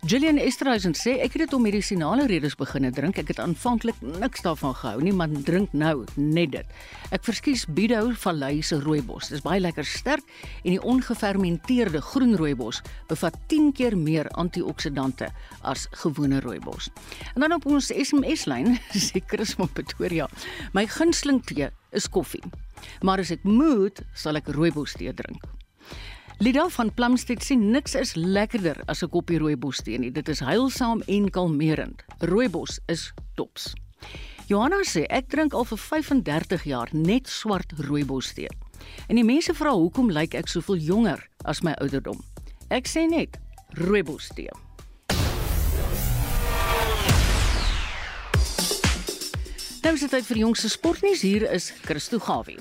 [0.00, 3.18] Gillian Esterhuizen sê ek het dit om medisinale redes begine drink.
[3.20, 6.72] Ek het aanvanklik niks daarvan gehou nie, maar drink nou net dit.
[7.12, 9.28] Ek verskies Bido Vallei se rooibos.
[9.28, 10.24] Dit is baie lekker sterk
[10.62, 12.80] en die ongefermenteerde groen rooibos
[13.12, 15.28] bevat 10 keer meer antioksidante
[15.68, 16.88] as gewone rooibos.
[17.36, 18.78] En dan op ons SMS-lyn
[19.10, 20.32] sê Chris van Pretoria,
[20.72, 22.46] my gunsteling tee is koffie.
[23.04, 25.44] Maar as ek moet, sal ek rooibos tee drink.
[26.40, 30.10] Lida van Plumstead sê niks is lekkerder as 'n koppie rooibos tee nie.
[30.10, 32.04] Dit is heilsaam en kalmerend.
[32.18, 33.72] Rooibos is tops.
[34.46, 38.48] Johanna sê ek drink al vir 35 jaar net swart rooibos tee.
[39.08, 42.24] En die mense vra hoekom lyk ek soveel jonger as my ouderdom?
[42.70, 43.36] Ek sê net
[43.68, 44.50] rooibos tee.
[49.82, 51.20] Nou is dit tyd vir die jongste sportnuus.
[51.20, 52.58] Hier is Christo Gawie.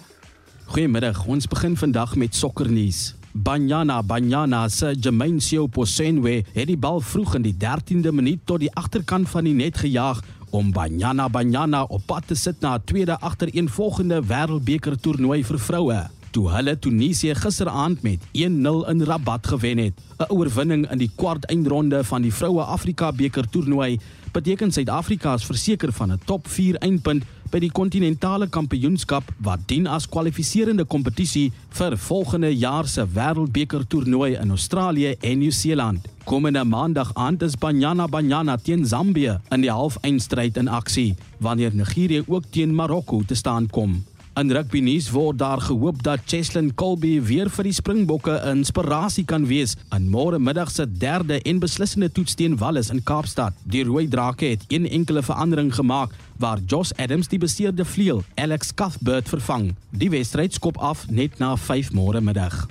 [0.66, 1.26] Goeiemiddag.
[1.28, 3.19] Ons begin vandag met sokkernuus.
[3.34, 8.74] Banyana Banyana se Jermaine Posenwe het die bal vroeg in die 13de minuut tot die
[8.74, 13.20] agterkant van die net gejaag om Banyana Banyana op pad te sit na 'n tweede
[13.20, 16.10] agtereenvolgende wêreldbeker toernooi vir vroue.
[16.32, 21.46] Toe hulle Tunesië gisteraand met 1-0 in Rabat gewen het, 'n oorwinning in die kwart
[21.46, 24.00] eindronde van die vroue Afrika beker toernooi,
[24.32, 29.88] beteken Suid-Afrika is verseker van 'n top 4 eindpunt by die kontinentale kampioenskap wat dien
[29.88, 36.06] as kwalifiserende kompetisie vir volgende jaar se wêreldbeker toernooi in Australië en Nieu-Seeland.
[36.30, 42.24] Komende maandag aand is Banyana Banyana teen Zambië in die halfeindstryd in aksie, wanneer Nigerië
[42.28, 44.00] ook teen Marokko te staan kom.
[44.40, 49.26] In rugby nuus word daar gehoop dat Cheslin Colby weer vir die Springbokke 'n inspirasie
[49.26, 53.54] kan wees in môre middag se derde en beslissende toets teen Wallis in Kaapstad.
[53.64, 58.74] Die rooi drake het een enkele verandering gemaak waar Josh Adams die beseerde vleuel Alex
[58.74, 59.76] Cuthbert vervang.
[59.90, 62.68] Die wedstryd skop af net na 5 môre middag.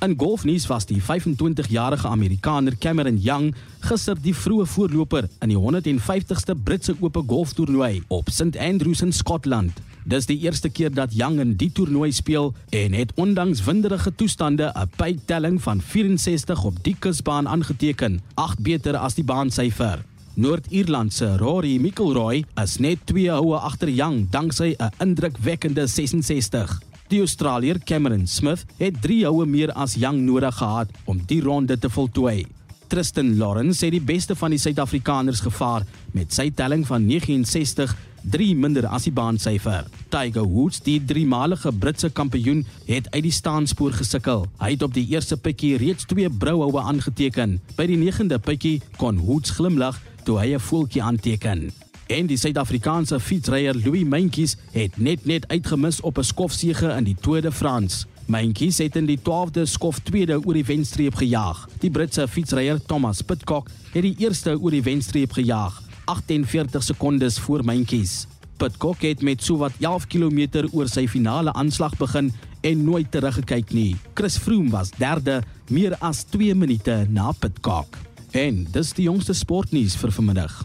[0.00, 6.54] In golfnuus was die 25-jarige Amerikaner Cameron Young gister die vroeë voorloper in die 150ste
[6.64, 9.93] Britse Ope golftoernooi op St Andrews in Skotland.
[10.04, 14.72] Dis die eerste keer dat Young in die toernooi speel en het ondanks winderige toestande
[14.76, 20.04] 'n pytelling van 64 op die kusbaan aangeteken, 8 beter as die baansyfer.
[20.34, 26.80] Noord-Ierland se Rory McIlroy is net 2 houe agter Young danksy 'n indrukwekkende 66.
[27.08, 31.78] Die Australier Cameron Smith het 3 houe meer as Young nodig gehad om die ronde
[31.78, 32.46] te voltooi.
[32.88, 37.96] Tristan Lawrence het die beste van die Suid-Afrikaners gevaar met sy telling van 69
[38.30, 39.84] 3 minder as die baansyfer.
[40.08, 44.46] Tiger Woods, die driemalige Britse kampioen, het uit die staanspoor gesukkel.
[44.58, 47.60] Hy het op die eerste pikkie reeds twee brouhoue aangeteken.
[47.76, 51.70] By die 9de pikkie kon Woods glimlag toe hy 'n voeltjie aanteken.
[52.06, 57.16] En die Suid-Afrikaanse fietsryer Louis Mentjes het net net uitgemis op 'n skofsege in die
[57.20, 58.06] Tour de France.
[58.26, 61.68] Mentjes het in die 12de skof tweede oor die wenstreep gejaag.
[61.78, 67.64] Die Britse fietsryer Thomas Pitcock het die eerste oor die wenstreep gejaag, 48 sekondes voor
[67.64, 68.26] Mentjes.
[68.56, 72.30] Pitcock het met sowat 11 km oor sy finale aanslag begin
[72.64, 73.96] en nooit teruggekyk nie.
[74.14, 77.98] Chris Froome was derde, meer as 2 minute na Pitcock.
[78.30, 80.62] En dis die jongste sportnuus vir vanmiddag.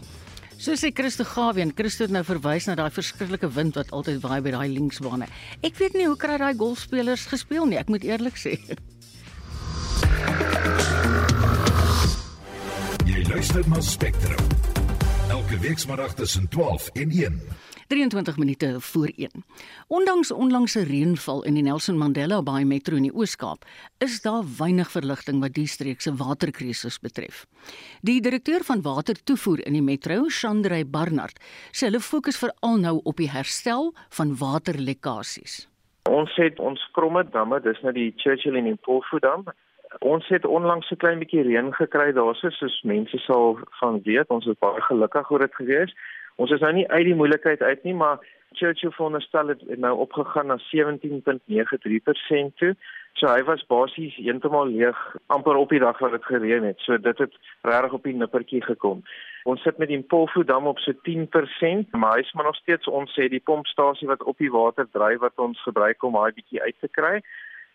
[0.60, 4.42] So sê Christo Gaween, Christo het nou verwys na daai verskriklike wind wat altyd waai
[4.44, 5.28] by daai linksbane.
[5.64, 8.58] Ek weet nie hoe kry daai golfspelers gespeel nie, ek moet eerlik sê.
[13.08, 14.59] Jy luister na Spectrum.
[15.50, 17.38] Elke week saterdag tussen 12 en 1.
[17.88, 19.30] 23 minute voor 1.
[19.88, 23.64] Ondanks onlangse reënval in die Nelson Mandela Bay Metro in die Oos-Kaap,
[23.98, 27.48] is daar weinig verligting wat die streek se waterkrisis betref.
[28.06, 31.42] Die direkteur van watertoevoer in die metro, Chandray Barnard,
[31.74, 35.64] sê hulle fokus veral nou op die herstel van waterlekkasies.
[36.06, 39.50] Ons het ons kromme damme, dis nou die Churchill en die Polfu dam.
[39.98, 44.28] Ons het onlangs 'n klein bietjie reën gekry daarso, soos mense sal van weet.
[44.28, 45.94] Ons is baie gelukkig oor dit gewees.
[46.36, 48.18] Ons is nou nie uit die moeilikheid uit nie, maar
[48.52, 52.76] Churchill veronderstel het nou opgegaan na 17.93% toe.
[53.12, 56.78] So hy was basies heeltemal leeg amper op die dag wat dit gereën het.
[56.80, 59.02] So dit het regtig op die nippertjie gekom.
[59.44, 63.14] Ons sit met die Polfu dam op so 10%, maar hy's maar nog steeds ons
[63.18, 66.76] sê die pompstasie wat op die water dryf wat ons gebruik om daai bietjie uit
[66.80, 67.20] te kry.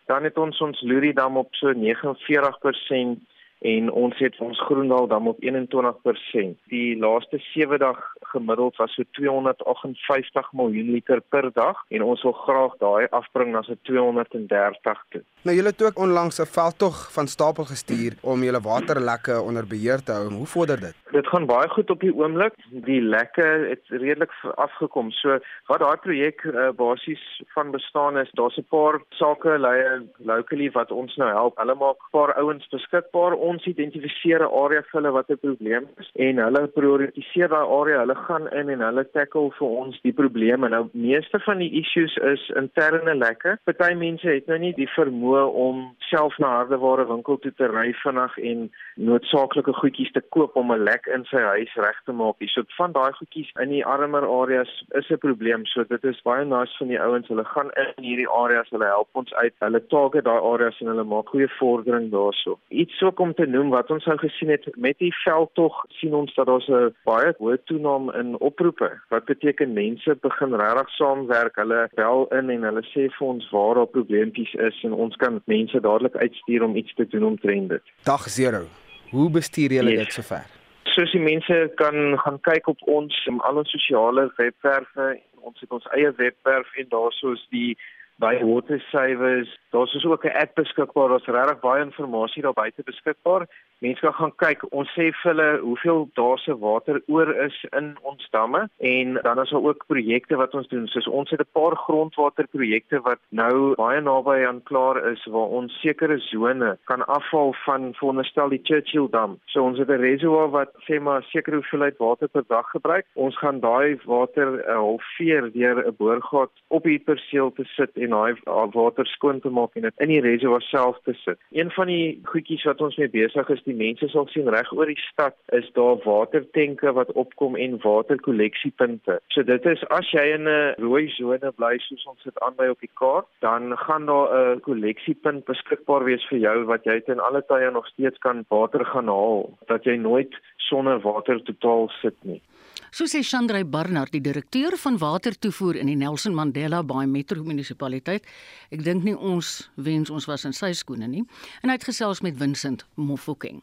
[0.06, 3.18] Dan het ons ons Lurie dam op so 49%
[3.58, 6.58] en ons het ons Groendal dam op 21%.
[6.70, 7.98] Die laaste 7 dag
[8.32, 13.62] gemiddeld was so 258 miljoen liter per dag en ons wil graag daai afbring na
[13.66, 15.22] so 230 toe.
[15.42, 20.02] Nou julle het ook onlangs 'n veldtog van stapel gestuur om julle waterlekke onder beheer
[20.02, 20.32] te hou.
[20.32, 20.94] Hoe vorder dit?
[21.16, 22.52] Dit gaan baie goed op die oomblik.
[22.84, 25.08] Die lekke het redelik afgekom.
[25.16, 25.38] So
[25.70, 27.22] wat daai projek uh, basies
[27.54, 31.56] van bestaan is, daar's 'n paar sake leie locally wat ons nou help.
[31.56, 33.32] Hulle maak 'n paar ouens beskikbaar.
[33.32, 37.98] Ons identifiseer 'n area vir hulle wat 'n probleem is en hulle prioritiseer daai area.
[37.98, 40.68] Hulle gaan in en hulle tackle vir ons die probleme.
[40.68, 43.58] Nou meeste van die issues is interne lekke.
[43.64, 47.92] Party mense het nou nie die vermoë om self na hardeware winkel toe te ry
[47.92, 52.42] vinnig en noodsaaklike goedjies te koop om 'n lek in sy huis reg te maak.
[52.52, 55.66] So van daai goedjies in die armer areas is 'n probleem.
[55.66, 57.28] So dit is baie nice van die ouens.
[57.28, 59.54] Hulle gaan in hierdie areas, hulle help ons uit.
[59.58, 62.58] Hulle target daai areas en hulle maak goeie vordering daarso.
[62.68, 66.34] Iets ook om te noem wat ons nou gesien het met die veldtog, sien ons
[66.34, 68.90] dat daar 'n baie hoë toename in oproepe.
[69.08, 71.56] Wat beteken mense begin regtig saamwerk.
[71.56, 75.40] Hulle bel in en hulle sê vir ons waar daar probleempies is en ons kan
[75.44, 77.82] mense dadelik uitstuur om iets te doen omtrent dit.
[78.02, 78.66] Dag 0.
[79.10, 80.04] Hoe bestuur julle yes.
[80.04, 80.55] dit sover?
[80.96, 85.08] Soos die mense kan gaan kyk op ons um, al ons sosiale webwerwe,
[85.44, 87.74] ons het ons eie webwerf en daarsoos die
[88.18, 93.46] by water savers, daar's ook 'n app beskikbaar, daar's regtig baie inligting daar buite beskikbaar
[93.84, 94.64] mense kan gaan kyk.
[94.72, 99.40] Ons sê vir hulle hoeveel daar se water oor is in ons damme en dan
[99.42, 100.86] is daar ook projekte wat ons doen.
[100.88, 105.80] Soos ons het 'n paar grondwaterprojekte wat nou baie naby aan klaar is waar ons
[105.80, 109.38] sekere sone kan afval van veronderstel die Churchill dam.
[109.46, 113.06] So ons het 'n reservoir wat sê maar sekere hoeveelheid water per dag gebruik.
[113.14, 118.14] Ons gaan daai water uh, halveer deur 'n boorgat op die perseel te sit en
[118.14, 121.38] daai water skoon te maak en dit in die reservoir self te sit.
[121.54, 124.90] Een van die goedjies wat ons mee besig is die mense sal sien reg oor
[124.90, 129.20] die stad is daar watertenke wat opkom en waterkolleksiepunte.
[129.34, 132.80] So dit is as jy in 'n rooi sone bly soos ons dit aanwy op
[132.80, 137.42] die kaart, dan gaan daar 'n kolleksiepunt beskikbaar wees vir jou wat jy ten alle
[137.48, 142.42] tye nog steeds kan water gaan haal, dat jy nooit sonder water totaal sit nie.
[142.90, 148.26] So sê Chandray Barnard, die direkteur van watertoevoer in die Nelson Mandela Bay Metro munisipaliteit.
[148.70, 151.24] Ek dink nie ons wens ons was in sy skoene nie.
[151.62, 153.62] En hy het gesels met Vincent Mofokeng.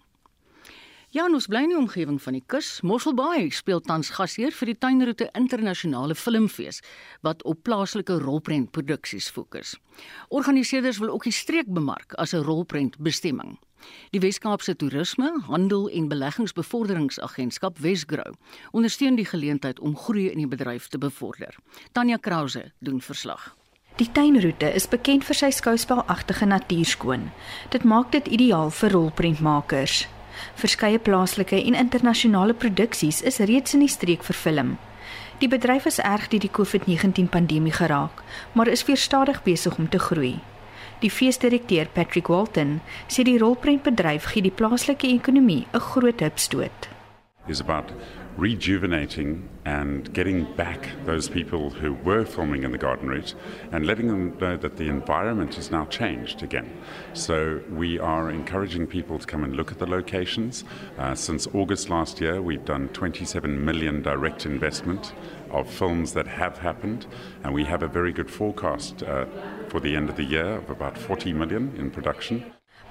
[1.13, 2.79] Ja, ons bly in die omgewing van die kus.
[2.81, 6.79] Mosselbaai speel tans gasheer vir die Tuinroete Internasionale Filmfees
[7.21, 9.75] wat op plaaslike rolprentproduksies fokus.
[10.33, 13.59] Organiseerders wil ook die streek bemark as 'n rolprentbestemming.
[14.09, 18.33] Die Wes-Kaapse Toerisme, Handel en Beleggingsbevorderingsagentskap Wesgrow
[18.71, 21.55] ondersteun die geleentheid om groei in die bedryf te bevorder.
[21.91, 23.55] Tanya Krause doen verslag.
[23.97, 27.31] Die tuinroete is bekend vir sy skouspelagtige natuurskoon.
[27.69, 30.07] Dit maak dit ideaal vir rolprentmakers.
[30.55, 34.77] Verskeie plaaslike en internasionale produksies is reeds in die streek verfilm.
[35.39, 38.23] Die bedryf is erg deur die COVID-19 pandemie geraak,
[38.53, 40.39] maar is weer stadig besig om te groei.
[41.03, 42.77] Die feesdirekteur Patrick Walton
[43.11, 46.87] sê die rolprentbedryf gee die plaaslike ekonomie 'n groot hupstoot.
[47.47, 47.91] Is about
[48.37, 53.35] rejuvenating and getting back those people who were filming in the garden route
[53.71, 56.69] and letting them know that the environment has now changed again.
[57.13, 60.63] So we are encouraging people to come and look at the locations.
[60.97, 65.13] Uh, since August last year, we've done 27 million direct investment
[65.51, 67.05] of films that have happened,
[67.43, 69.25] and we have a very good forecast uh,
[69.69, 72.43] for the end of the year of about 40 million in production.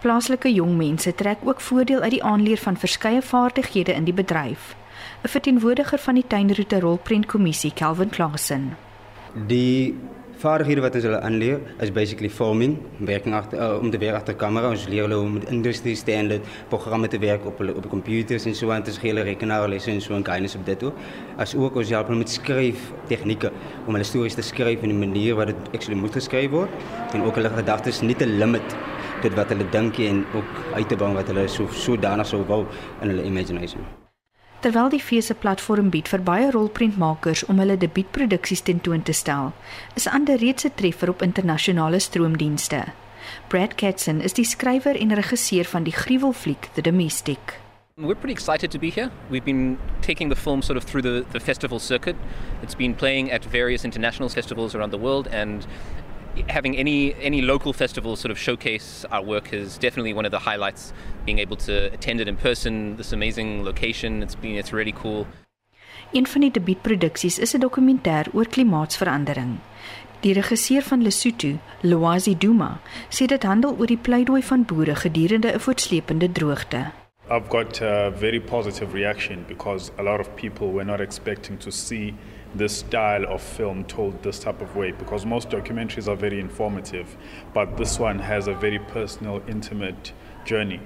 [0.03, 4.74] Plaaslike jong mense trek ook voordeel uit die aanleer van verskeie vaardighede in die bedryf.
[5.23, 8.77] 'n Verteenwoordiger van die tuinroete rolprentkommissie, Kelvin Klasen.
[9.47, 9.95] Die
[10.43, 14.35] vaardighede wat ons hulle aanleer is basically filming, werking agter uh, om te werk agter
[14.35, 18.49] kamera, ons leer hulle om met industry standard programme te werk op hulle op computers
[18.51, 20.99] en so aan te skele rekenaarlesse en so en kindness op dit ook.
[21.39, 23.55] As ook ons help hulle met skryf tegnieke
[23.87, 26.70] om hulle stories te skryf in 'n manier wat dit actually moet geskryf word
[27.14, 28.79] en ook hulle gedagtes nie te limit
[29.23, 32.66] tot wat hulle dink en ook uit te bring wat hulle so sodanig sou wou
[33.03, 34.01] in hulle imagination.
[34.62, 39.52] Terwyl die fees 'n platform bied vir baie rolprentmakers om hulle debuutproduksies tentoon te stel,
[39.96, 42.84] is ander reeds 'n treffer op internasionale stroomdienste.
[43.48, 47.58] Brad Katzen is die skrywer en regisseur van die gruwelfliek The Domestic.
[47.96, 49.10] We're pretty excited to be here.
[49.30, 52.16] We've been taking the film sort of through the, the festival circuit.
[52.62, 55.66] It's been playing at various international festivals around the world, and
[56.49, 60.51] having any any local festival sort of showcase our work is definitely one of the
[60.51, 60.93] highlights.
[61.24, 65.26] Being able to attend it in person, this amazing location, it's been it's really cool.
[66.12, 69.59] Een van die debuutproduksies is 'n dokumentêr oor klimaatsverandering.
[70.20, 75.53] Die regisseur van Lesotho, Loazi Duma, sê dit handel oor die pleidooi van boere gedurende
[75.53, 77.01] 'n voortsleepende droogte.
[77.33, 81.72] I've got a very positive reaction because a lot of people were not expecting to
[81.72, 82.14] see
[82.55, 87.16] this style of film told this type of way because most documentaries are very informative,
[87.55, 90.12] but this one has a very personal, intimate
[90.45, 90.80] journey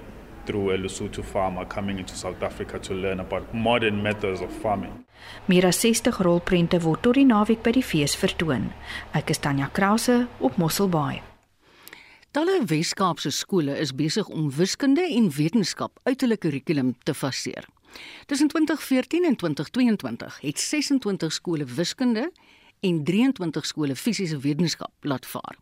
[0.47, 5.05] through a Lesotho farmer coming into South Africa to learn about modern methods of farming.
[5.49, 8.73] Meer as 60 rolprente word tot die naweek by die fees vertoon.
[9.13, 11.36] Ek is Tanya Krause op Mosselbaai.
[12.37, 17.65] Talle Wes-Kaapse skole is besig om wiskunde en wetenskap uit hulle kurrikulum te faseer.
[18.29, 22.27] Tussen 2014 en 2022 het 26 skole wiskunde
[22.85, 25.57] en 23 skole fisiese wetenskap laat vaar.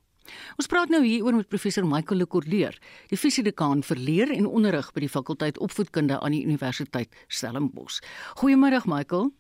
[0.59, 2.75] Ons praat nou hieroor met professor Michael Lekordeer,
[3.07, 8.03] die fisiedekaan vir leer en onderrig by die fakulteit opvoedkunde aan die Universiteit Stellenbosch.
[8.43, 9.31] Goeiemôre Michael.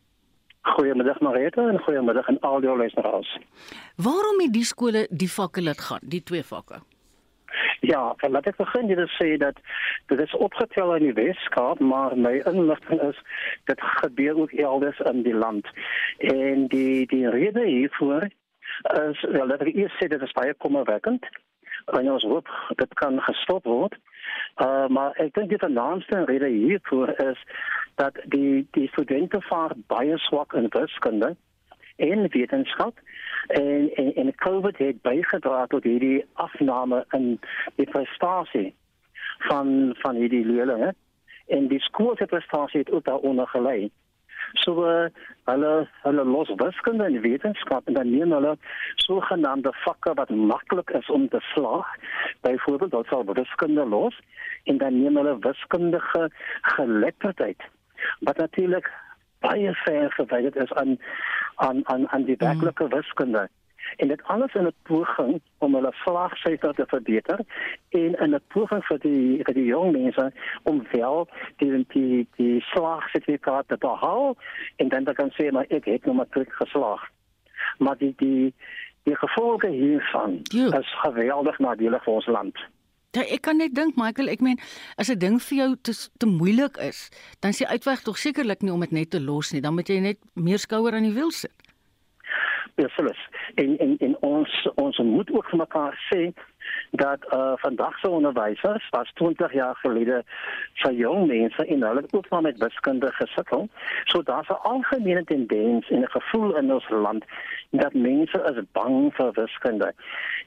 [0.78, 3.38] Goeiemiddag Marita en goeiemiddag aan al die luisteraars.
[3.98, 6.84] Waarom het die skole die vakke laat gaan, die twee vakke?
[7.84, 9.58] Ja, en laat ek begin dit sê dat
[10.08, 13.18] dit is opgetel in die Weskaap, maar my inligting is
[13.68, 15.68] dit gebeur ook elders in die land.
[16.18, 18.30] En die die rede hiervoor
[19.08, 21.28] is wel dat ek eers sê dit is baie kommerwekkend.
[21.84, 22.48] En ons hoop
[22.80, 23.98] dit kan gestop word.
[24.56, 27.40] Uh, maar ek dink die vernaamste rede hiervoor is
[28.00, 31.34] dat die die studente vaar baie swak in wiskunde
[31.96, 32.98] en wetenskap
[33.46, 37.40] en en en COVID het bygedra tot hierdie afname in
[37.74, 38.74] die prestasie
[39.38, 40.94] van van hierdie leerlinge
[41.46, 43.90] en die skool se prestasie het ook daaronder gelei.
[44.52, 45.06] So uh,
[45.44, 48.56] hulle hulle los wiskunde en wetenskap en dan neem hulle
[48.96, 51.86] sogenaamde vakke wat maklik is om te slaag.
[52.40, 54.20] Byvoorbeeld dat sal wiskunde los
[54.64, 56.30] en dan neem hulle wiskundige
[56.62, 57.62] geletterdheid.
[58.20, 58.90] Wat natuurlik
[59.38, 60.98] baie ver verwyderd is aan
[61.56, 62.90] aan aan aan die werklike mm.
[62.90, 63.48] wiskunde
[63.96, 67.40] En dit alles in 'n poging om hulle slaagsyfer te verbeter
[67.88, 70.32] en in 'n poging vir die vir die jong mense
[70.62, 74.34] om wel die die die slaagsertifikaat te behou
[74.76, 77.02] en dan dan kan sê maar ek het nou matriek geslaag.
[77.78, 78.54] Maar die die
[79.02, 80.68] die gevolge hiervan jo.
[80.68, 82.58] is geweldig nadelig vir ons land.
[83.14, 84.58] Ja, ek kan net dink Michael, ek meen
[84.98, 87.10] as 'n ding vir jou te te moeilik is,
[87.40, 89.88] dan is die uitweg tog sekerlik nie om dit net te los nie, dan moet
[89.88, 91.54] jy net meer skouer aan die wiel sit.
[92.74, 93.20] Beslis.
[93.54, 96.32] En en en ons ons moet ook vir mekaar sê
[96.90, 100.22] dat uh vandag se onderwysers was 20 jaar gelede
[100.72, 103.68] vir jong mense en hulle het ook maar met wiskunde gesukkel.
[104.04, 107.24] So daar's 'n algemene tendens en 'n gevoel in ons land
[107.70, 109.92] dat mense is bang vir wiskunde.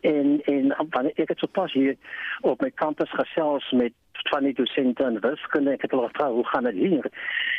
[0.01, 1.95] En en wanneer ek het sopas hier
[2.41, 3.93] op my kampus gesels met
[4.29, 7.11] van die dosente en wiskunde, ek het hulle gevra hoe gaan dit hier?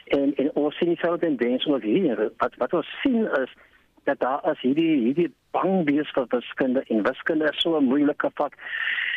[0.05, 2.31] En en ons sien dieselfde tendens ook hier.
[2.37, 3.53] Wat wat ons sien is
[4.09, 8.31] dat daar is hierdie hierdie bang wees vir wiskunde en wiskunde is so 'n moeilike
[8.41, 8.55] vak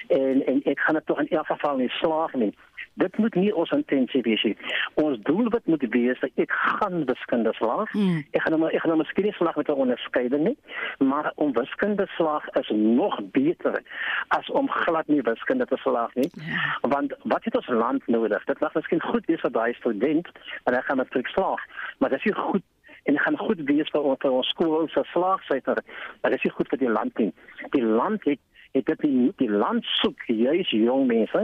[0.08, 2.54] en en ek gaan dit tog in elk geval nie slaag nie.
[2.94, 4.58] Dit moet nie ons intensie wees nie.
[4.94, 7.92] Ons doel wat moet wees dat ek gaan wiskunde slaag.
[7.92, 8.24] Hmm.
[8.32, 10.58] Ek gaan maar ek gaan miskien nie slaag met 'n onderskeiding nie,
[10.98, 13.84] maar om wiskunde slaag is nog beter
[14.28, 16.30] as om glad nie wiskunde te slaag nie.
[16.34, 16.78] Ja.
[16.82, 18.44] Want wat het ons land nodig?
[18.44, 20.28] Dit mag miskien goed wees vir daai student,
[20.64, 21.62] maar hy gaan matriek slaag,
[21.98, 22.64] maar dit is nie goed
[23.04, 25.84] en gaan goed wees vir ons vir ons skool se slaagsyfer.
[26.22, 27.34] Maar dis nie goed vir die land nie.
[27.76, 28.40] Die land het
[28.72, 31.42] het dit die, die land soek juis jong mense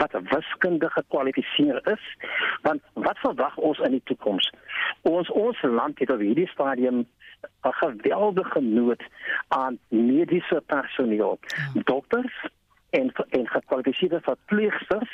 [0.00, 2.06] wat wiskundig gekwalifiseer is.
[2.66, 4.50] Want wat verwag ons in die toekoms?
[5.06, 7.04] Ons ons land het op hierdie stadium
[7.44, 9.02] 'n geweldige nood
[9.48, 11.38] aan mediese personeel.
[11.84, 12.46] Dokters
[12.90, 15.12] en en gekwalifiseerde verpleegsters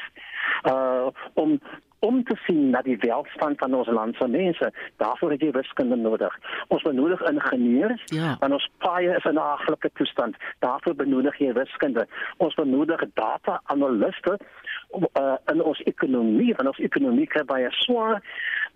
[0.63, 1.61] uh om
[2.01, 4.73] om te sien na die welstand van ons land se mense.
[5.03, 6.37] Daarvoor het jy wiskunde nodig.
[6.69, 8.37] Ons benodig ingenieurs, ja.
[8.41, 10.37] want ons paaie is in 'n haglike toestand.
[10.59, 12.07] Daarvoor benodig jy wiskunde.
[12.37, 14.39] Ons benodig data-analiste
[14.99, 18.23] uh, in ons ekonomie, want ons ekonomie kry baie swaar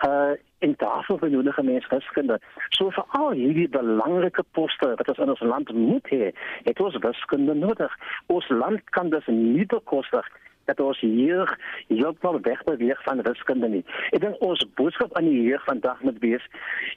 [0.07, 2.39] uh en daarvoor benodig mense wiskunde.
[2.68, 6.31] So vir al hierdie belangrike poste wat ons in ons land moet hê,
[6.64, 7.93] het ons wiskunde nodig.
[8.27, 10.31] Ons land kan dus nie bekostig
[10.64, 11.58] dat ons hier
[11.88, 13.84] heeltemal wegbeweeg van wiskunde nie.
[14.12, 16.44] Ek dink ons boodskap aan die jeug vandag moet wees: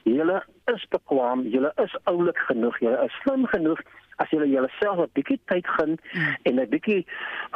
[0.04, 0.42] julle
[0.74, 3.82] is bekwam, julle is oulik genoeg, julle is slim genoeg
[4.18, 6.34] as julle julleself 'n bietjie tyd gun mm.
[6.42, 7.06] en 'n bietjie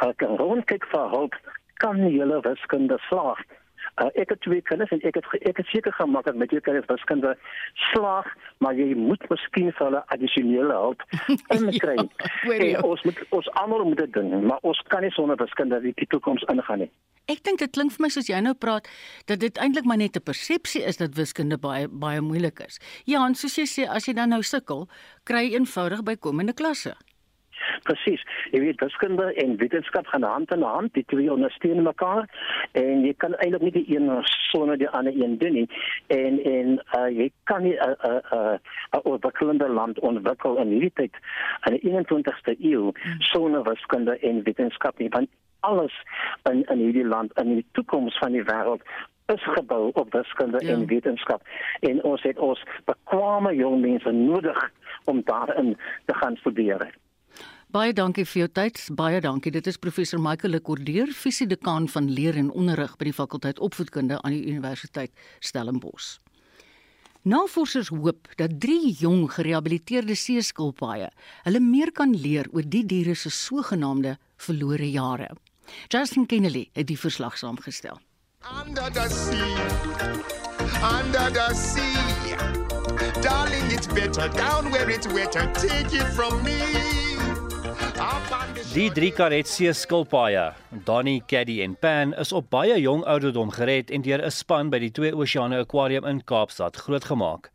[0.03, 1.35] uh, kan rondkyk vir hulp,
[1.83, 3.39] kan julle wiskunde slaag.
[4.01, 6.61] Uh, ek het twee kinders en ek het ek het seker gemaak dat met jou
[6.65, 7.35] kinders wiskunde
[7.91, 8.25] slaag,
[8.57, 11.03] maar jy moet miskien vir hulle addisionele hulp
[11.57, 11.97] inkry.
[12.57, 15.93] ja, ons moet ons almal moet dit doen, maar ons kan nie sonder wiskunde die,
[16.01, 16.89] die toekoms ingaan nie.
[17.29, 18.89] Ek dink dit klink vir my soos jy nou praat
[19.29, 22.81] dat dit eintlik maar net 'n persepsie is dat wiskunde baie baie moeilik is.
[23.05, 24.89] Ja, en soos jy sê, as jy dan nou sukkel,
[25.23, 26.97] kry eenvoudig bykomende klasse.
[27.83, 28.23] Presies.
[28.51, 32.27] Jy weet wiskunde en wetenskap gaan hand in hand, die twee ondersteun mekaar
[32.71, 34.09] en jy kan eintlik nie die een
[34.51, 35.67] sonder die ander een doen nie.
[36.07, 38.57] En en uh, jy kan nie 'n uh, 'n uh,
[38.99, 41.15] 'n ontwikkelende land ontwikkel in hierdie tyd
[41.65, 45.09] in die 21ste eeu sonder wiskunde en wetenskap nie.
[45.09, 45.93] Want alles
[46.49, 48.81] in in hierdie land in die toekoms van die wêreld
[49.25, 50.73] is gebou op wiskunde ja.
[50.73, 51.41] en wetenskap
[51.79, 54.71] en ons het ons bekwame jong mense nodig
[55.05, 56.91] om daarin te gaan studeer.
[57.73, 58.79] Baie dankie vir jou tyd.
[58.93, 59.49] Baie dankie.
[59.49, 64.35] Dit is professor Michael Lekordeer, fisiedekaan van leer en onderrig by die fakulteit opvoedkunde aan
[64.35, 65.09] die Universiteit
[65.41, 66.19] Stellenbosch.
[67.25, 71.07] Navorsers hoop dat drie jong gerehabiliteerde seeskilpaaie
[71.47, 75.31] hulle meer kan leer oor die diere se sogenaamde verlore jare.
[75.89, 77.97] Justin Kennedy het die verslag saamgestel.
[78.53, 79.49] Under the sea.
[80.93, 82.37] Under the sea.
[83.23, 85.49] Darling, it's better down where it's wetter.
[85.57, 87.02] Take it from me.
[88.73, 90.49] Die drie Karetsee skilpaaie,
[90.85, 94.79] Donnie, Caddy en Pan, is op baie jong ouderdom gered en deur 'n span by
[94.79, 97.51] die Twee Oseane Aquarium in Kaapstad grootgemaak.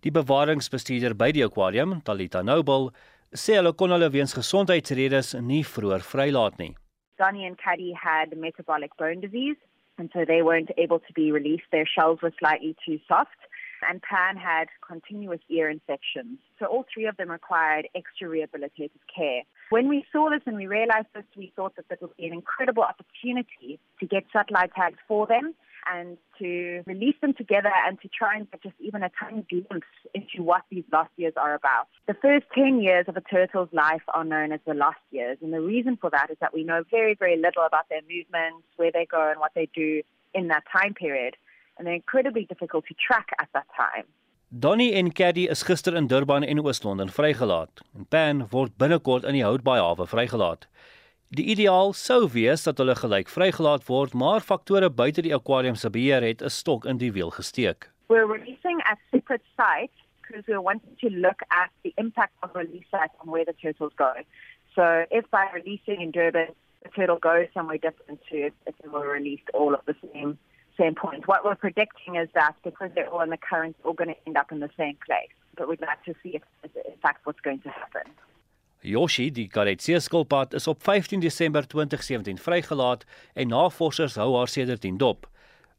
[0.00, 2.90] Die bewaringsbestuurder by die aquarium, Talita Noble,
[3.30, 6.74] sê hulle kon hulle weens gesondheidsredes nie vroeër vrylaat nie.
[7.18, 9.58] Donnie and Caddy had metabolic bone disease
[9.98, 11.70] and so they weren't able to be released.
[11.70, 13.38] Their shells were slightly too soft.
[13.88, 16.38] and Pan had continuous ear infections.
[16.58, 19.42] So all three of them required extra rehabilitative care.
[19.70, 22.32] When we saw this and we realized this, we thought that this would be an
[22.32, 25.54] incredible opportunity to get satellite tags for them
[25.92, 29.86] and to release them together and to try and get just even a tiny glimpse
[30.14, 31.88] into what these lost years are about.
[32.06, 35.38] The first 10 years of a turtle's life are known as the lost years.
[35.42, 38.66] And the reason for that is that we know very, very little about their movements,
[38.76, 40.02] where they go, and what they do
[40.34, 41.36] in that time period
[41.78, 44.04] and they're incredibly difficult to track at that time.
[44.56, 47.80] Donnie en Caddy is gister in Durban en Oos-London vrygelaat.
[47.96, 50.68] En Pan word binnekort in die Houtbaai hawe vrygelaat.
[51.34, 55.90] Die ideaal sou wees dat hulle gelyk vrygelaat word, maar faktore buite die aquarium se
[55.90, 57.90] beheer het 'n stok in die wiel gesteek.
[58.06, 62.86] We're releasing at separate sites because we wanted to look at the impact of release
[62.90, 64.12] sites on where the turtles go.
[64.74, 69.10] So if by releasing in Durban, the turtle goes somewhere different to if, they were
[69.18, 70.38] released all at the same
[70.78, 71.26] same point.
[71.26, 74.36] What we're predicting is that because they're all in the current, all going to end
[74.36, 75.34] up in the same place.
[75.56, 78.06] But we'd like to see if, in fact what's going to happen.
[78.84, 84.98] Yoshi, die Karetsie skilpad, is op 15 Desember 2017 vrygelaat en navorsers hou haar sedertdien
[85.00, 85.24] dop.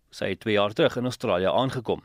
[0.10, 2.02] Sy het 2 jaar terug in Australië aangekom.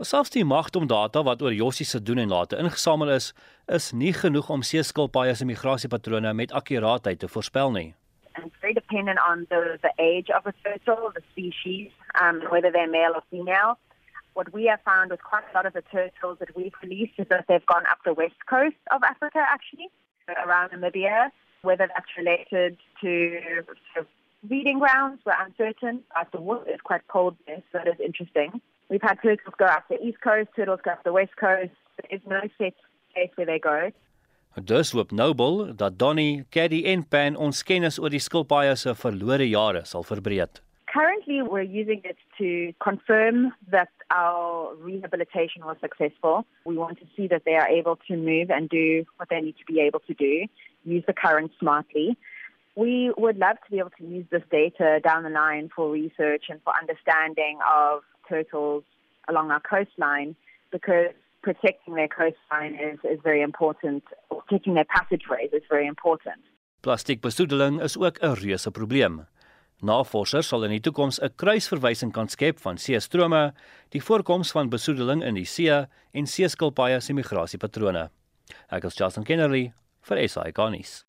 [0.00, 3.34] Selfs die magdom-data wat oor Yoshi se doen en late ingesamel is,
[3.66, 7.92] is nie genoeg om seeskilpaaie se migrasiepatrone met akkuraatheid te voorspel nie.
[8.34, 12.70] And it's very dependent on the, the age of a turtle, the species, um, whether
[12.70, 13.78] they're male or female.
[14.34, 17.28] What we have found with quite a lot of the turtles that we've released is
[17.28, 19.88] that they've gone up the west coast of Africa, actually,
[20.44, 21.30] around Namibia.
[21.62, 23.40] Whether that's related to
[23.94, 24.08] sort
[24.42, 26.02] breeding grounds, we're uncertain.
[26.14, 28.60] But the water is quite cold there, so that is interesting.
[28.90, 31.72] We've had turtles go up the east coast, turtles go up the west coast.
[31.96, 32.74] There is no set
[33.14, 33.92] place where they go.
[34.62, 39.48] Dus hoop Noble dat Donnie, Caddy en Pan ons kennis oor die skilpaaie se verlore
[39.50, 40.60] jare sal verbreek.
[40.94, 46.46] Currently, we're using it to confirm that our rehabilitation was successful.
[46.64, 49.56] We want to see that they are able to move and do what they need
[49.58, 50.46] to be able to do,
[50.84, 52.16] use the current smartly.
[52.76, 56.44] We would love to be able to use this data down the line for research
[56.48, 58.84] and for understanding of turtles
[59.28, 60.36] along our coastline
[60.70, 61.10] because
[61.46, 64.02] protecting their coastline is, is very important.
[64.30, 66.40] Protecting their passageways is very important.
[66.80, 69.26] Plastiekbesoedeling is ook 'n reuse probleem.
[69.80, 73.54] Navorsers sal in die toekoms 'n kruisverwysing kan skep van seestrome,
[73.88, 78.10] die voorkoms van besoedeling in die see en seeskilpaaie se migrasiepatrone.
[78.68, 81.04] Ek is Justin Kennerly vir SI Garnis.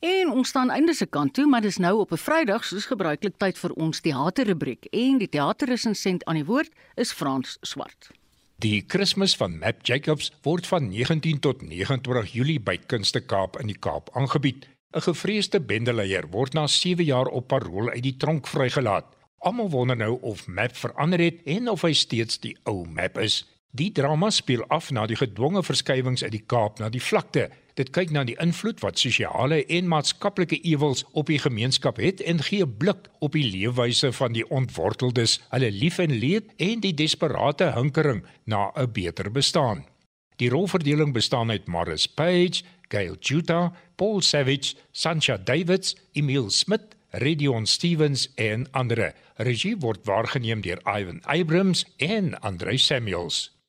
[0.00, 3.36] En ons staan einde se kant toe, maar dis nou op 'n Vrydag soos gebruiklik
[3.36, 8.19] tyd vir ons teaterrubriek en die teaterresensent aan die woord is Frans Swart.
[8.60, 13.70] Die Kersfees van Map Jacobs word van 19 tot 29 Julie by Kunste Kaap in
[13.70, 14.66] die Kaap aangebied.
[14.92, 19.06] 'n Gevreesde bendeleier word na 7 jaar op parol uit die tronk vrygelaat.
[19.38, 23.46] Almal wonder nou of Map verander het en of hy steeds die ou Map is.
[23.72, 27.90] Die drama speel af na die gedwonge verskywings uit die Kaap na die vlakte Dit
[27.90, 32.64] kyk na die invloed wat sosiale en maatskaplike ewels op die gemeenskap het en gee
[32.64, 37.72] 'n blik op die leefwyse van die ontworteldes, hulle lief en leed en die desperate
[37.74, 39.84] hinkering na 'n beter bestaan.
[40.36, 47.66] Die rolverdeling bestaan uit Maris Page, Gail Juta, Paul Savage, Sancha Davids, Emil Smit, Redion
[47.66, 49.14] Stevens en ander.
[49.36, 53.59] Regie word waargeneem deur Ivan Abrams en Andre Samuels.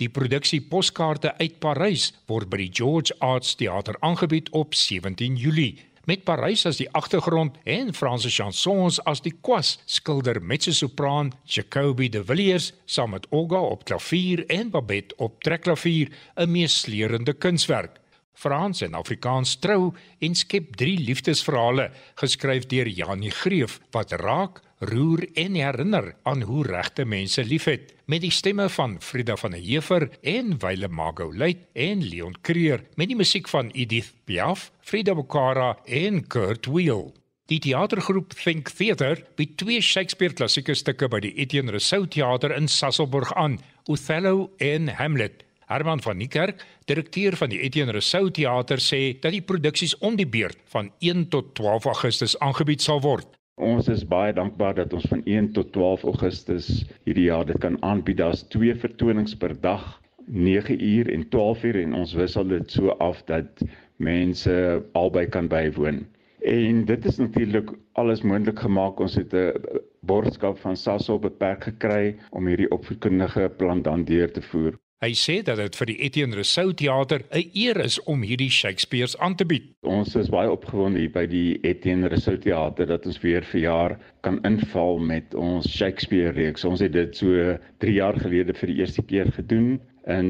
[0.00, 5.74] Die produksie Poskaarte uit Parys word by die George Arts Theater aangebied op 17 Julie.
[6.08, 12.24] Met Parys as die agtergrond en Franse chansons as die kwas, skilder mezzo-sopran Jacobi de
[12.24, 17.99] Villiers saam met Olga op klavier en Babette op trekklavier 'n meesleurende kunswerk.
[18.40, 19.90] Frans en Afrikaans trou
[20.24, 21.90] en skep drie liefdesverhale
[22.22, 28.24] geskryf deur Janie Greef wat raak, roer en herinner aan hoe regte mense liefhet met
[28.24, 33.12] die stemme van Frida van der Heever en Wile Mago Luit en Leon Creer met
[33.12, 37.10] die musiek van Edith Piaf, Frida Bokara en Kurt Weill.
[37.50, 42.70] Die teatergroep Think Theatre bied twee Shakespeare klassieke stukke by die Etienne Rousseau Theater in
[42.70, 43.58] Sasolburg aan,
[43.90, 45.44] Othello en Hamlet.
[45.70, 50.26] Herman van Niekerk, direkteur van die Etienne Rousseau Theater sê dat die produksies om die
[50.26, 53.28] beurt van 1 tot 12 Augustus aangebied sal word.
[53.62, 56.70] Ons is baie dankbaar dat ons van 1 tot 12 Augustus
[57.06, 58.18] hierdie jaar dit kan aanbied.
[58.18, 59.86] Daar's twee vertonings per dag,
[60.26, 63.62] 9 uur en 12 uur en ons wissel dit so af dat
[64.02, 64.58] mense
[64.98, 66.02] albei kan bywoon.
[66.50, 68.98] En dit is natuurlik alles moontlik gemaak.
[68.98, 69.54] Ons het 'n
[70.02, 74.74] borgskap van SASO beperk gekry om hierdie opvoedkundige plan dan deur te voer.
[75.00, 79.14] Hy sê dat dit vir die Etienne Rousseau Theater 'n eer is om hierdie Shakespeare's
[79.16, 79.70] aan te bied.
[79.80, 83.96] Ons is baie opgewonde hier by die Etienne Rousseau Theater dat ons weer vir jaar
[84.20, 86.68] kan inval met ons Shakespeare reeks.
[86.68, 90.28] Ons het dit so 3 jaar gelede vir die eerste keer gedoen in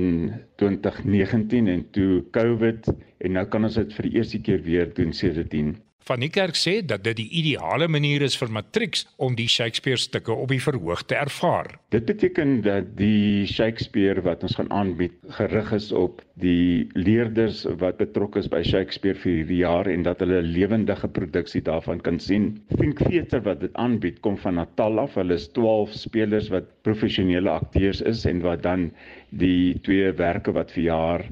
[0.63, 5.11] 2019 en toe COVID en nou kan ons dit vir die eerste keer weer doen
[5.13, 5.81] sedertdien.
[6.09, 10.01] Van die kerk sê dat dit die ideale manier is vir matrieks om die Shakespeare
[10.01, 11.75] stukke op die verhoog te ervaar.
[11.93, 18.01] Dit beteken dat die Shakespeare wat ons gaan aanbied gerig is op die leerders wat
[18.01, 22.19] betrokke is by Shakespeare vir hierdie jaar en dat hulle 'n lewendige produksie daarvan kan
[22.19, 22.63] sien.
[22.77, 25.15] Think Theatre wat dit aanbied kom van Natal af.
[25.15, 28.91] Hulle is 12 spelers wat professionele akteurs is en wat dan
[29.31, 31.25] die twee werke wat vir jaar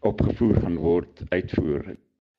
[0.00, 1.96] opgevoer gaan word uitvoer.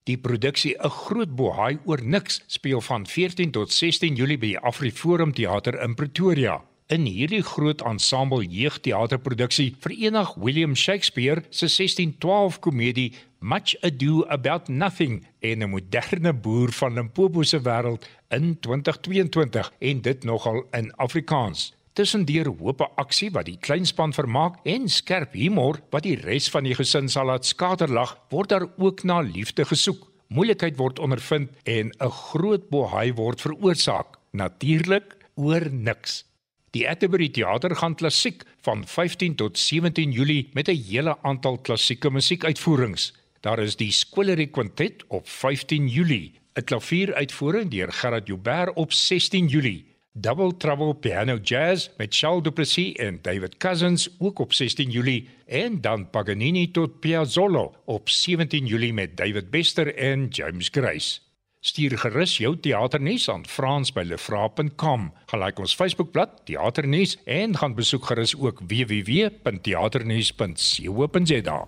[0.08, 4.60] Die produksie 'n groot bohaai oor niks speel van 14 tot 16 Julie by die
[4.60, 6.64] Afriforum Theater in Pretoria.
[6.88, 15.26] In hierdie groot ensemble jeugteaterproduksie verenig William Shakespeare se 1612 komedie Much Ado About Nothing
[15.39, 21.76] en 'n moderne boer van Limpopo se wêreld in 2022 en dit nogal in Afrikaans
[21.98, 26.76] tussendeur hoop aksie wat die kleinspan vermaak en skerp humor wat die res van die
[26.78, 30.04] gesin sal laat skaterlag, word daar ook na liefde gesoek.
[30.30, 34.20] Moeilikheid word ondervind en 'n groot bohaai word veroorsaak.
[34.32, 36.24] Natuurlik oor niks.
[36.72, 42.10] Die Atterbury Theater gaan klassiek van 15 tot 17 Julie met 'n hele aantal klassieke
[42.10, 43.14] musiekuitvoerings.
[43.41, 49.48] Daar is die Squillery Quintet op 15 Julie, 'n klavieruitvoering deur Gerard Joubert op 16
[49.48, 49.86] Julie.
[50.20, 55.82] Double Trouble Piano Jazz met Charles Duplessis en David Cousins ook op 16 Julie en
[55.82, 61.20] dan Paganini tot Piazzolla op 17 Julie met David Bester en James Grace.
[61.59, 65.13] Stuur gerus jou teaternuus aan Frans by lefra.com.
[65.26, 71.68] Gelyk ons Facebookblad Teaternuus en gaan besoek gerus ook www.teaternuus.co.za.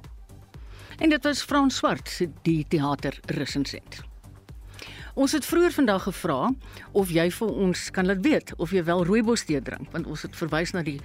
[0.98, 4.09] En dit was Frans Swart, die teaterresensent.
[5.20, 6.38] Ons het vroeër vandag gevra
[6.96, 10.22] of jy vir ons kan laat weet of jy wel rooibos tee drink, want ons
[10.24, 11.02] het verwys na die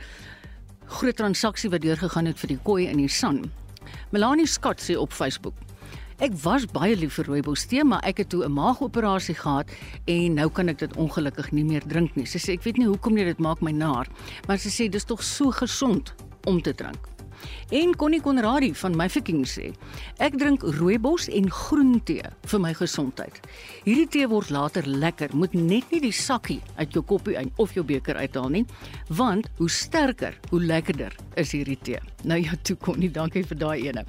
[1.00, 3.40] groot transaksie wat deurgegaan het vir die koei in die San.
[4.14, 5.58] Melanie Scott sê op Facebook:
[6.22, 9.66] Ek was baie lief vir rooibos tee, maar ek het toe 'n maagoperasie gehad
[10.06, 12.26] en nou kan ek dit ongelukkig nie meer drink nie.
[12.26, 14.06] Sy sê ek weet nie hoekom nie dit maak my naar,
[14.46, 16.14] maar sy sê dis tog so gesond
[16.46, 17.13] om te drink.
[17.70, 19.72] En Connie Conradie van My Viking sê:
[20.18, 23.40] Ek drink rooibos en groentee vir my gesondheid.
[23.84, 27.74] Hierdie tee word later lekker, moet net nie die sakkie uit jou koppie uit of
[27.74, 28.64] jou beker uithaal nie,
[29.08, 32.00] want hoe sterker, hoe lekkerder is hierdie tee.
[32.24, 34.04] Nou ja, toe Connie, dankie vir daai ene.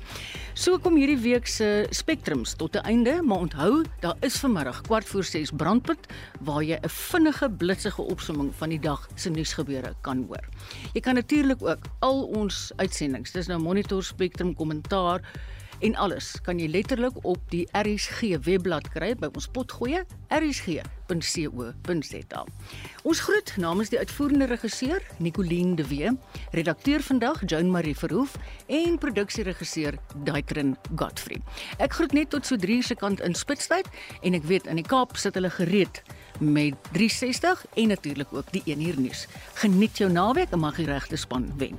[0.56, 5.06] So kom hierdie week se spektrums tot 'n einde, maar onthou, daar is vanmiddag kwart
[5.06, 6.08] voor 6 brandpunt
[6.40, 10.44] waar jy 'n vinnige blitsige opsomming van die dag se nuusgebeure kan hoor.
[10.94, 15.22] Jy kan natuurlik ook al ons uitsendings, dis nou Monitor Spectrum kommentaar
[15.80, 20.04] en alles kan jy letterlik op die RSG webblad kry by ons potgoeie
[20.34, 22.44] rsg.co.za.
[23.06, 26.14] Ons groet namens die uitvoerende regisseur Nicoline de Wee,
[26.56, 31.42] redakteur vandag Joan Marie Verhoef en produksieregisseur Daitrin Godfrey.
[31.78, 33.90] Ek groet net tot so 3 se kant in Spitstyd
[34.24, 36.02] en ek weet in die Kaap sit hulle gereed
[36.40, 39.28] met 360 en natuurlik ook die 1 uur nuus.
[39.62, 41.78] Geniet jou naweek en mag die regte span wen.